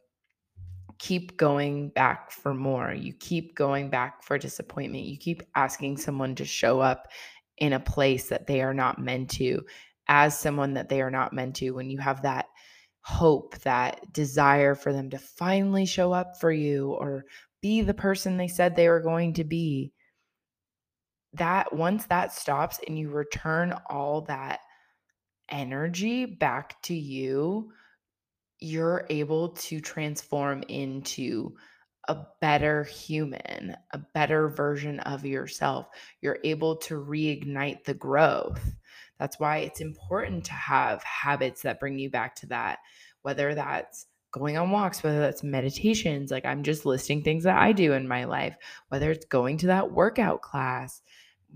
[0.97, 6.35] keep going back for more, you keep going back for disappointment, you keep asking someone
[6.35, 7.07] to show up
[7.57, 9.61] in a place that they are not meant to,
[10.07, 12.45] as someone that they are not meant to, when you have that
[13.01, 17.23] hope, that desire for them to finally show up for you or
[17.61, 19.91] be the person they said they were going to be.
[21.33, 24.59] That once that stops and you return all that
[25.49, 27.71] energy back to you,
[28.59, 31.55] you're able to transform into
[32.07, 35.87] a better human, a better version of yourself.
[36.21, 38.61] You're able to reignite the growth.
[39.19, 42.79] That's why it's important to have habits that bring you back to that,
[43.23, 47.71] whether that's going on walks, whether that's meditations, like I'm just listing things that I
[47.71, 48.57] do in my life,
[48.89, 51.01] whether it's going to that workout class,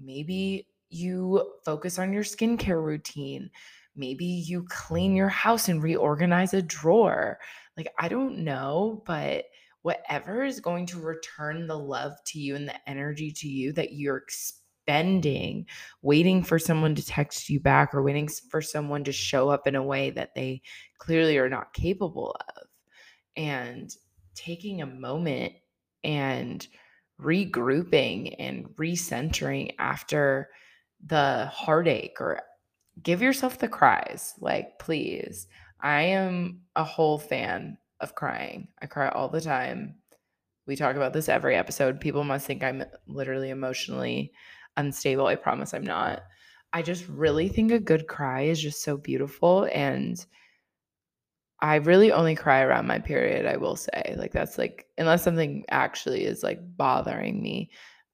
[0.01, 3.51] maybe you focus on your skincare routine.
[3.95, 7.39] Maybe you clean your house and reorganize a drawer.
[7.75, 9.45] Like, I don't know, but
[9.81, 13.93] whatever is going to return the love to you and the energy to you that
[13.93, 15.65] you're expending,
[16.01, 19.75] waiting for someone to text you back or waiting for someone to show up in
[19.75, 20.61] a way that they
[20.97, 22.63] clearly are not capable of.
[23.37, 23.89] And
[24.35, 25.53] taking a moment
[26.03, 26.65] and
[27.21, 30.49] regrouping and recentering after
[31.05, 32.41] the heartache or
[33.03, 34.33] give yourself the cries.
[34.39, 35.47] Like, please.
[35.81, 38.67] I am a whole fan of crying.
[38.81, 39.95] I cry all the time.
[40.67, 42.01] We talk about this every episode.
[42.01, 44.33] People must think I'm literally emotionally
[44.77, 45.25] unstable.
[45.25, 46.23] I promise I'm not.
[46.73, 49.67] I just really think a good cry is just so beautiful.
[49.73, 50.23] And
[51.61, 54.15] I really only cry around my period, I will say.
[54.17, 57.71] Like, that's like, unless something actually is like bothering me,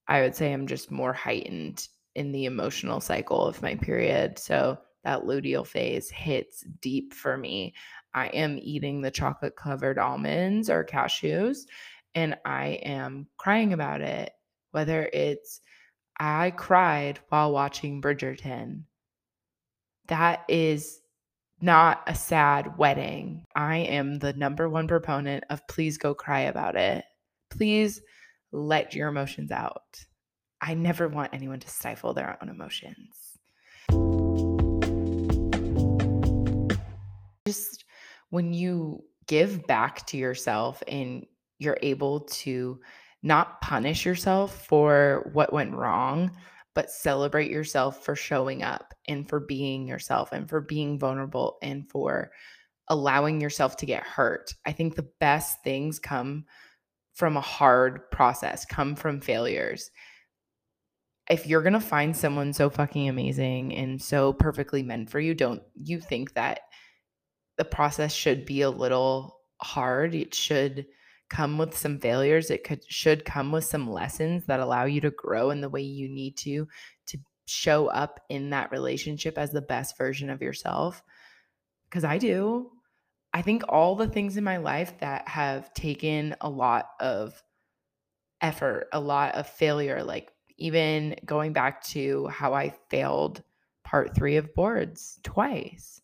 [0.08, 4.39] I would say I'm just more heightened in the emotional cycle of my period.
[4.39, 7.74] So that luteal phase hits deep for me.
[8.13, 11.59] I am eating the chocolate covered almonds or cashews
[12.16, 14.32] and I am crying about it.
[14.72, 15.61] Whether it's
[16.20, 18.84] I cried while watching Bridgerton.
[20.07, 21.01] That is
[21.61, 23.45] not a sad wedding.
[23.55, 27.03] I am the number one proponent of please go cry about it.
[27.49, 28.01] Please
[28.51, 30.05] let your emotions out.
[30.68, 33.38] I never want anyone to stifle their own emotions.
[37.47, 37.86] Just
[38.32, 41.28] when you give back to yourself and
[41.59, 42.80] you're able to
[43.22, 46.32] not punish yourself for what went wrong,
[46.74, 51.88] but celebrate yourself for showing up and for being yourself and for being vulnerable and
[51.91, 52.32] for
[52.88, 54.51] allowing yourself to get hurt.
[54.66, 56.45] I think the best things come
[57.13, 59.91] from a hard process, come from failures
[61.30, 65.34] if you're going to find someone so fucking amazing and so perfectly meant for you,
[65.34, 66.62] don't you think that
[67.58, 70.14] the process should be a little hard?
[70.14, 70.86] It should
[71.30, 72.52] come with some failures.
[72.52, 75.82] It could should come with some lessons that allow you to grow in the way
[75.82, 76.68] you need to
[77.08, 77.18] to
[77.48, 81.02] show up in that relationship as the best version of yourself.
[81.90, 82.72] Cuz I do.
[83.34, 87.42] I think all the things in my life that have taken a lot of
[88.42, 93.43] effort, a lot of failure, like even going back to how I failed
[93.84, 96.01] part three of boards twice.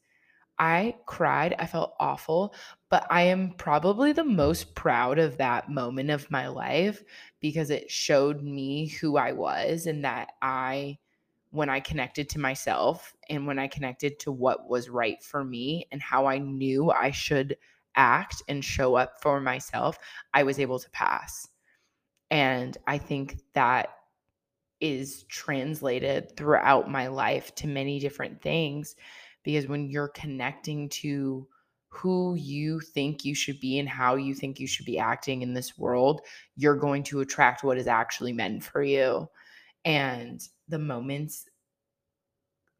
[0.59, 1.55] I cried.
[1.57, 2.53] I felt awful,
[2.89, 7.03] but I am probably the most proud of that moment of my life
[7.39, 10.99] because it showed me who I was and that I,
[11.49, 15.87] when I connected to myself and when I connected to what was right for me
[15.91, 17.57] and how I knew I should
[17.95, 19.97] act and show up for myself,
[20.31, 21.47] I was able to pass.
[22.29, 23.89] And I think that
[24.81, 28.95] is translated throughout my life to many different things
[29.43, 31.47] because when you're connecting to
[31.89, 35.53] who you think you should be and how you think you should be acting in
[35.53, 36.21] this world,
[36.55, 39.27] you're going to attract what is actually meant for you.
[39.83, 41.49] And the moments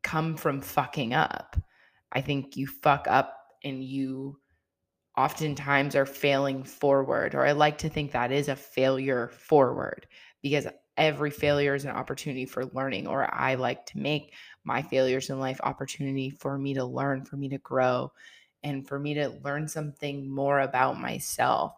[0.01, 1.57] come from fucking up.
[2.11, 4.39] I think you fuck up and you
[5.17, 10.07] oftentimes are failing forward, or I like to think that is a failure forward
[10.41, 10.67] because
[10.97, 14.33] every failure is an opportunity for learning, or I like to make
[14.63, 18.11] my failures in life opportunity for me to learn, for me to grow,
[18.63, 21.73] and for me to learn something more about myself.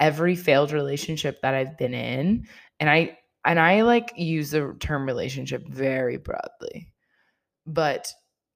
[0.00, 2.46] Every failed relationship that I've been in,
[2.78, 6.92] and I and I like use the term relationship very broadly.
[7.66, 8.12] But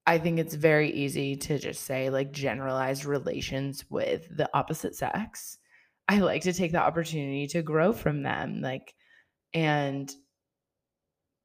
[0.06, 5.58] I think it's very easy to just say like generalized relations with the opposite sex.
[6.08, 8.94] I like to take the opportunity to grow from them, like,
[9.54, 10.12] and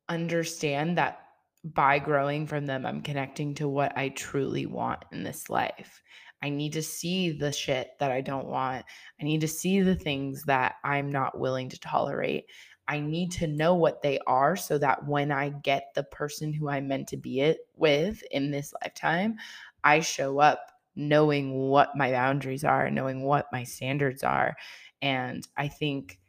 [0.09, 1.19] understand that
[1.63, 6.01] by growing from them, I'm connecting to what I truly want in this life.
[6.41, 8.85] I need to see the shit that I don't want.
[9.19, 12.45] I need to see the things that I'm not willing to tolerate.
[12.87, 16.69] I need to know what they are so that when I get the person who
[16.69, 19.35] I'm meant to be it with in this lifetime,
[19.83, 20.59] I show up
[20.95, 24.55] knowing what my boundaries are, knowing what my standards are.
[25.01, 26.19] And I think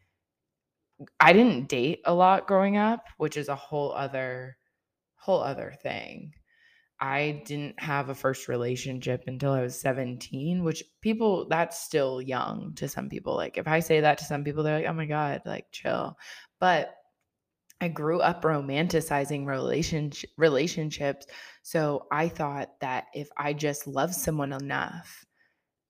[1.21, 4.57] I didn't date a lot growing up, which is a whole other
[5.17, 6.33] whole other thing.
[7.01, 12.75] I didn't have a first relationship until I was 17, which people that's still young
[12.77, 13.37] to some people.
[13.37, 16.19] Like if I say that to some people they're like, "Oh my god, like chill."
[16.61, 16.95] But
[17.81, 21.27] I grew up romanticizing relationship relationships.
[21.63, 25.25] So I thought that if I just love someone enough,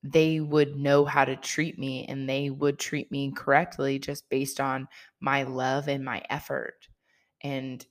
[0.03, 4.61] they would know how to treat me and they would treat me correctly just based
[4.61, 4.89] on
[5.21, 6.89] my love and my effort
[7.43, 7.85] and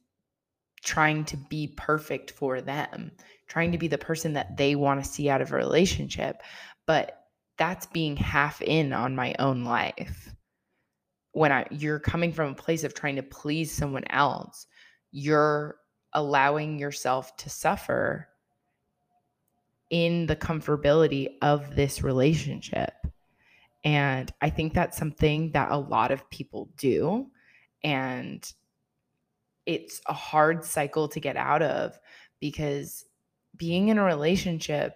[0.83, 3.11] trying to be perfect for them,
[3.47, 6.41] trying to be the person that they want to see out of a relationship.
[6.85, 7.19] But
[7.57, 10.33] that's being half in on my own life
[11.37, 14.65] when I, you're coming from a place of trying to please someone else,
[15.11, 15.75] you're
[16.11, 18.27] allowing yourself to suffer
[19.89, 22.93] in the comfortability of this relationship.
[23.83, 27.27] And I think that's something that a lot of people do.
[27.83, 28.45] And
[29.65, 31.97] it's a hard cycle to get out of
[32.39, 33.05] because
[33.55, 34.93] being in a relationship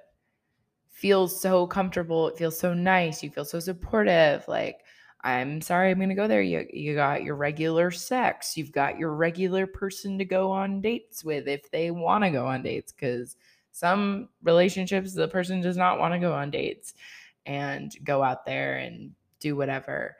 [0.89, 2.27] feels so comfortable.
[2.27, 3.23] It feels so nice.
[3.23, 4.47] You feel so supportive.
[4.47, 4.77] Like,
[5.23, 6.41] I'm sorry, I'm going to go there.
[6.41, 8.57] You you got your regular sex.
[8.57, 12.47] You've got your regular person to go on dates with if they want to go
[12.47, 13.35] on dates cuz
[13.71, 16.93] some relationships the person does not want to go on dates
[17.45, 20.17] and go out there and do whatever,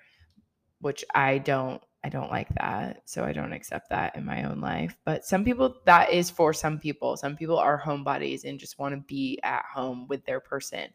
[0.80, 3.04] which I don't I don't like that.
[3.06, 4.98] So I don't accept that in my own life.
[5.06, 7.16] But some people that is for some people.
[7.16, 10.88] Some people are homebodies and just want to be at home with their person.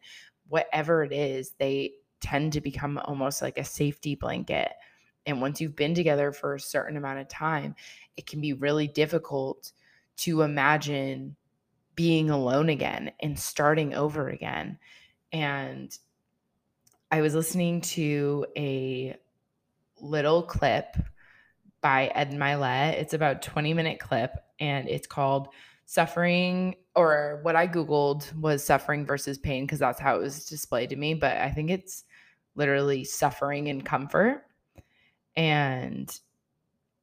[0.49, 4.71] Whatever it is, they tend to become almost like a safety blanket.
[5.25, 7.75] And once you've been together for a certain amount of time,
[8.17, 9.71] it can be really difficult
[10.17, 11.35] to imagine
[11.97, 14.77] being alone again and starting over again.
[15.33, 15.97] And
[17.11, 19.17] I was listening to a
[19.99, 20.95] little clip
[21.81, 22.93] by Ed Mylett.
[22.93, 25.49] It's about 20 minute clip and it's called
[25.85, 30.89] suffering or what I googled was suffering versus pain because that's how it was displayed
[30.91, 32.03] to me, but I think it's
[32.55, 34.45] literally suffering and comfort.
[35.35, 36.15] And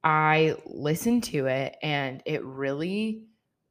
[0.05, 3.23] I listened to it and it really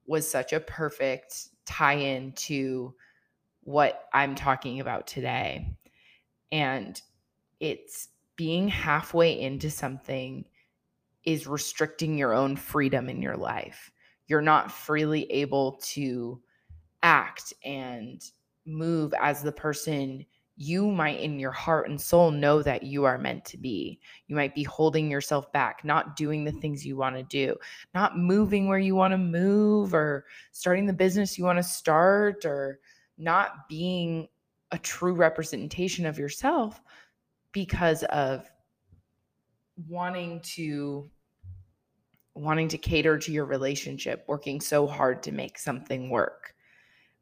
[0.07, 2.94] was such a perfect tie in to
[3.62, 5.76] what I'm talking about today.
[6.52, 7.00] And
[7.61, 10.44] it's being halfway into something
[11.24, 13.90] is restricting your own freedom in your life.
[14.26, 16.40] You're not freely able to
[17.02, 18.22] act and
[18.66, 20.24] move as the person
[20.57, 23.98] you might in your heart and soul know that you are meant to be.
[24.28, 27.57] You might be holding yourself back, not doing the things you want to do,
[27.92, 32.44] not moving where you want to move, or starting the business you want to start,
[32.44, 32.78] or
[33.18, 34.28] not being
[34.70, 36.80] a true representation of yourself
[37.52, 38.50] because of
[39.88, 41.11] wanting to
[42.34, 46.55] wanting to cater to your relationship working so hard to make something work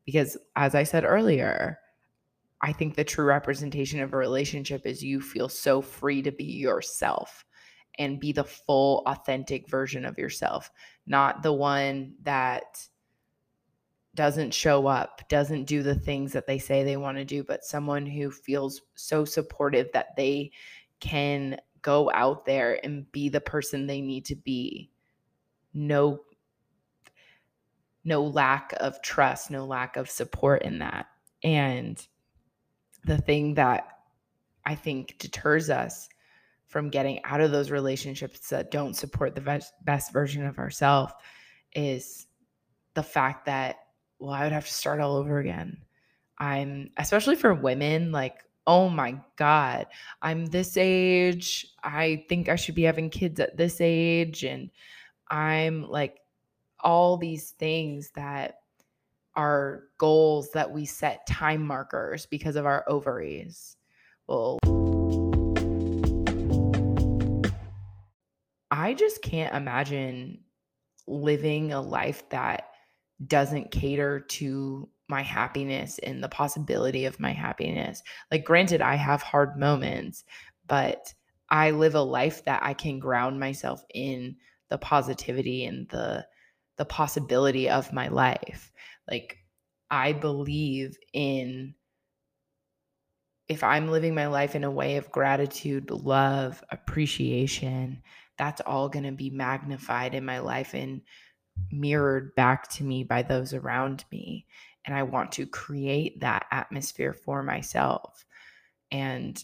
[0.07, 1.79] because as i said earlier
[2.63, 6.45] I think the true representation of a relationship is you feel so free to be
[6.45, 7.45] yourself
[7.99, 10.71] and be the full, authentic version of yourself,
[11.07, 12.87] not the one that
[14.15, 17.65] doesn't show up, doesn't do the things that they say they want to do, but
[17.65, 20.51] someone who feels so supportive that they
[21.01, 24.91] can go out there and be the person they need to be.
[25.75, 26.21] No
[28.05, 31.07] no lack of trust, no lack of support in that.
[31.45, 32.05] And
[33.05, 33.89] the thing that
[34.65, 36.09] I think deters us
[36.67, 41.13] from getting out of those relationships that don't support the best, best version of ourselves
[41.75, 42.27] is
[42.95, 43.77] the fact that,
[44.19, 45.79] well, I would have to start all over again.
[46.39, 49.87] I'm, especially for women, like, oh my God,
[50.23, 51.67] I'm this age.
[51.83, 54.45] I think I should be having kids at this age.
[54.45, 54.71] And
[55.29, 56.21] I'm like,
[56.81, 58.62] all these things that
[59.35, 63.77] our goals that we set time markers because of our ovaries.
[64.27, 64.59] Well,
[68.71, 70.41] I just can't imagine
[71.07, 72.71] living a life that
[73.27, 78.03] doesn't cater to my happiness and the possibility of my happiness.
[78.31, 80.25] Like, granted, I have hard moments,
[80.67, 81.13] but
[81.51, 84.37] I live a life that I can ground myself in
[84.71, 86.27] the positivity and the
[86.79, 88.73] the possibility of my life.
[89.09, 89.39] Like
[89.91, 91.75] I believe in
[93.49, 98.03] if I'm living my life in a way of gratitude, love, appreciation,
[98.39, 101.03] that's all going to be magnified in my life and
[101.71, 104.47] mirrored back to me by those around me.
[104.87, 108.25] And I want to create that atmosphere for myself.
[108.91, 109.43] And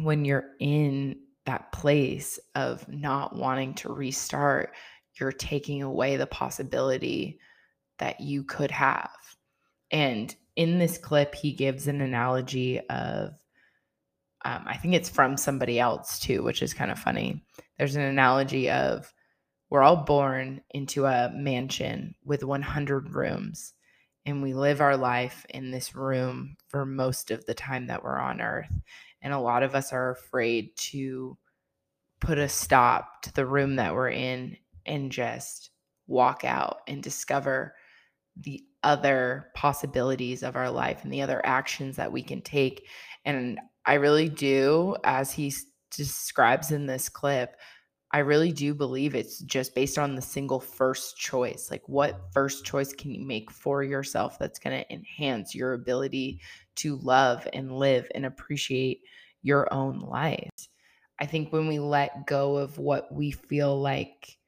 [0.00, 1.16] when you're in
[1.46, 4.72] that place of not wanting to restart,
[5.18, 7.38] you're taking away the possibility
[7.98, 9.10] that you could have.
[9.90, 13.30] And in this clip, he gives an analogy of,
[14.44, 17.44] um, I think it's from somebody else too, which is kind of funny.
[17.78, 19.12] There's an analogy of
[19.70, 23.72] we're all born into a mansion with 100 rooms,
[24.26, 28.18] and we live our life in this room for most of the time that we're
[28.18, 28.72] on earth.
[29.22, 31.36] And a lot of us are afraid to
[32.20, 35.70] put a stop to the room that we're in and just
[36.06, 37.74] walk out and discover
[38.36, 42.86] the other possibilities of our life and the other actions that we can take.
[43.24, 45.52] And I really do, as he
[45.90, 47.56] describes in this clip,
[48.12, 51.68] I really do believe it's just based on the single first choice.
[51.68, 56.40] Like, what first choice can you make for yourself that's going to enhance your ability
[56.76, 59.00] to love and live and appreciate
[59.42, 60.48] your own life?
[61.18, 64.38] I think when we let go of what we feel like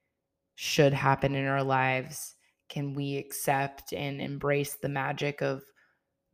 [0.54, 2.35] should happen in our lives,
[2.68, 5.62] can we accept and embrace the magic of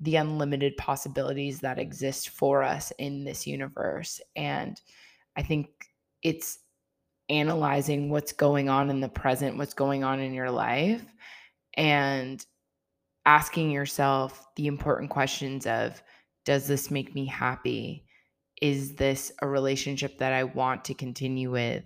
[0.00, 4.20] the unlimited possibilities that exist for us in this universe?
[4.34, 4.80] And
[5.36, 5.68] I think
[6.22, 6.58] it's
[7.28, 11.04] analyzing what's going on in the present, what's going on in your life,
[11.74, 12.44] and
[13.24, 16.02] asking yourself the important questions of
[16.44, 18.04] Does this make me happy?
[18.60, 21.84] Is this a relationship that I want to continue with?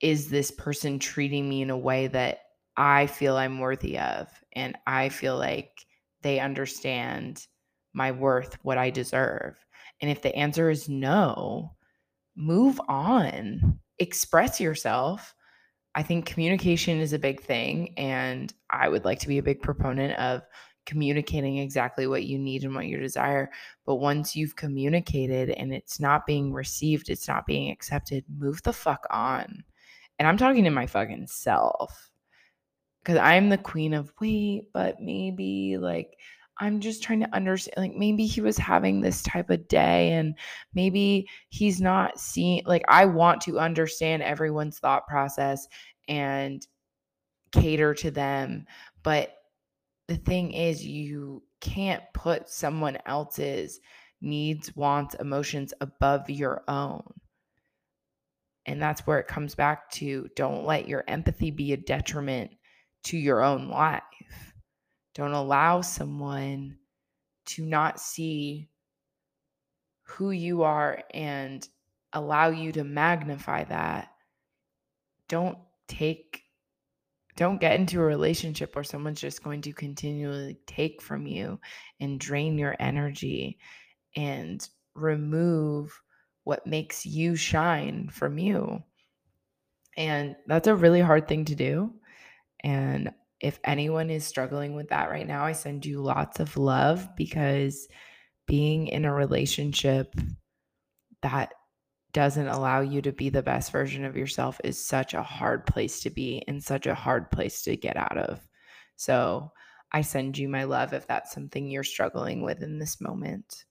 [0.00, 2.41] Is this person treating me in a way that
[2.76, 4.28] I feel I'm worthy of?
[4.54, 5.14] And I mm-hmm.
[5.14, 5.86] feel like
[6.22, 7.46] they understand
[7.94, 9.56] my worth, what I deserve.
[10.00, 11.74] And if the answer is no,
[12.36, 15.34] move on express yourself.
[15.94, 17.94] I think communication is a big thing.
[17.96, 20.42] And I would like to be a big proponent of
[20.84, 23.50] communicating exactly what you need and what you desire.
[23.86, 28.72] But once you've communicated and it's not being received, it's not being accepted, move the
[28.72, 29.62] fuck on.
[30.18, 32.10] And I'm talking to my fucking self
[33.02, 36.16] because I'm the queen of wait, but maybe like
[36.58, 40.34] I'm just trying to understand like maybe he was having this type of day and
[40.74, 45.66] maybe he's not seeing like I want to understand everyone's thought process
[46.08, 46.64] and
[47.52, 48.66] cater to them
[49.02, 49.34] but
[50.08, 53.80] the thing is you can't put someone else's
[54.20, 57.02] needs, wants, emotions above your own.
[58.66, 62.52] And that's where it comes back to don't let your empathy be a detriment
[63.04, 64.02] to your own life.
[65.14, 66.78] Don't allow someone
[67.46, 68.68] to not see
[70.02, 71.66] who you are and
[72.12, 74.10] allow you to magnify that.
[75.28, 76.42] Don't take
[77.34, 81.58] don't get into a relationship where someone's just going to continually take from you
[81.98, 83.58] and drain your energy
[84.16, 85.98] and remove
[86.44, 88.82] what makes you shine from you.
[89.96, 91.94] And that's a really hard thing to do.
[92.64, 97.08] And if anyone is struggling with that right now, I send you lots of love
[97.16, 97.88] because
[98.46, 100.14] being in a relationship
[101.22, 101.52] that
[102.12, 106.00] doesn't allow you to be the best version of yourself is such a hard place
[106.00, 108.46] to be and such a hard place to get out of.
[108.96, 109.50] So
[109.92, 113.64] I send you my love if that's something you're struggling with in this moment.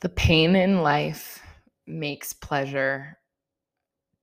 [0.00, 1.42] The pain in life
[1.86, 3.18] makes pleasure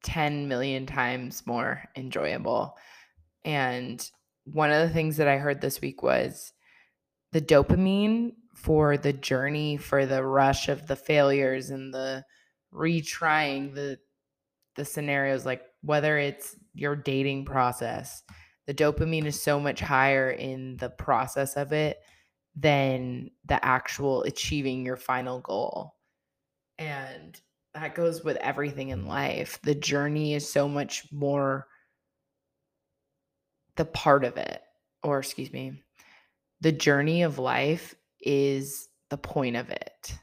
[0.04, 2.78] 10 million times more enjoyable.
[3.46, 4.08] And
[4.46, 6.54] one of the things that I heard this week was
[7.32, 12.26] the dopamine for the journey, for the rush of the failures and the
[12.74, 14.00] retrying the
[14.78, 18.24] the scenarios like whether it's your dating process,
[18.68, 21.98] the dopamine is so much higher in the process of it
[22.56, 25.96] than the actual achieving your final goal.
[26.78, 27.40] And
[27.74, 29.60] that goes with everything in life.
[29.64, 31.68] The journey is so much more
[33.78, 34.62] the part of it,
[35.04, 35.82] or excuse me,
[36.60, 40.18] the journey of life is the point of it,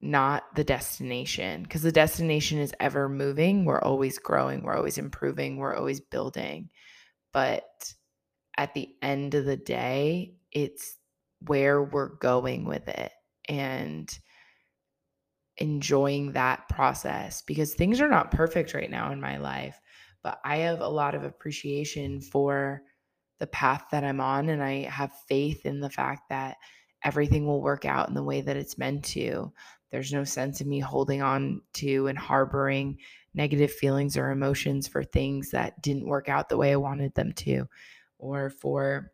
[0.00, 3.64] not the destination because the destination is ever moving.
[3.64, 6.68] We're always growing, we're always improving, we're always building.
[7.32, 7.64] But
[8.56, 10.96] at the end of the day, it's
[11.40, 13.12] where we're going with it
[13.48, 14.16] and
[15.58, 19.80] enjoying that process because things are not perfect right now in my life,
[20.22, 22.82] but I have a lot of appreciation for
[23.38, 26.56] the path that I'm on and I have faith in the fact that
[27.04, 29.52] everything will work out in the way that it's meant to.
[29.90, 32.98] There's no sense in me holding on to and harboring
[33.34, 37.32] negative feelings or emotions for things that didn't work out the way I wanted them
[37.34, 37.66] to,
[38.18, 39.12] or for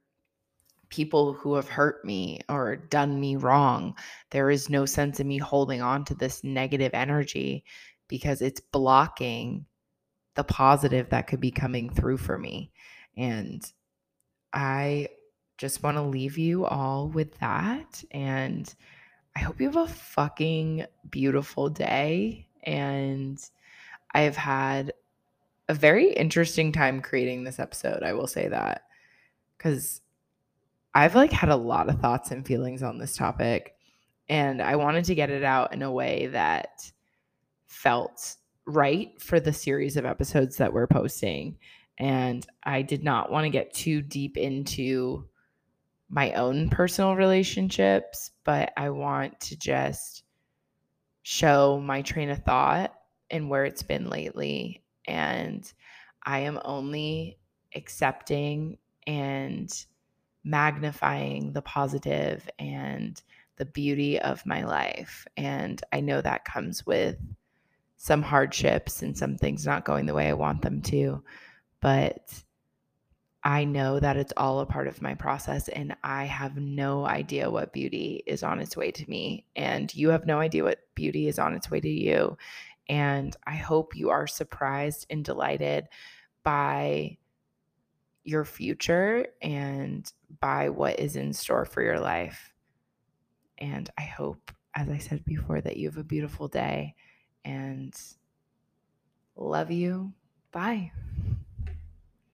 [0.93, 3.97] people who have hurt me or done me wrong.
[4.31, 7.65] There is no sense in me holding on to this negative energy
[8.09, 9.65] because it's blocking
[10.35, 12.71] the positive that could be coming through for me.
[13.17, 13.65] And
[14.53, 15.09] I
[15.57, 18.05] just want to leave you all with that.
[18.11, 18.73] And
[19.35, 22.49] I hope you have a fucking beautiful day.
[22.65, 23.43] And
[24.13, 24.93] I've had
[25.71, 28.03] a very interesting time creating this episode.
[28.03, 28.83] I will say that
[29.57, 30.02] because
[30.95, 33.75] I've like had a lot of thoughts and feelings on this topic.
[34.29, 36.91] And I wanted to get it out in a way that
[37.67, 38.37] felt
[38.67, 41.59] right for the series of episodes that we're posting.
[41.99, 45.27] And I did not want to get too deep into
[46.09, 50.25] my own personal relationships, but I want to just
[51.23, 52.93] show my train of thought
[53.31, 54.83] and where it's been lately.
[55.07, 55.71] And
[56.25, 57.39] I am only
[57.75, 59.73] accepting and
[60.45, 63.23] magnifying the positive and
[63.57, 65.27] the beauty of my life.
[65.37, 67.17] And I know that comes with
[67.97, 71.23] some hardships and some things not going the way I want them to.
[71.81, 72.43] But
[73.45, 77.51] I know that it's all a part of my process, and I have no idea
[77.51, 79.47] what beauty is on its way to me.
[79.57, 82.37] And you have no idea what beauty is on its way to you.
[82.89, 85.89] And I hope you are surprised and delighted
[86.45, 87.19] by
[88.25, 90.11] your future and
[90.41, 92.53] by what is in store for your life.
[93.59, 96.95] And I hope, as I said before, that you have a beautiful day
[97.45, 97.95] and
[99.37, 100.13] love you.
[100.53, 100.93] Bye.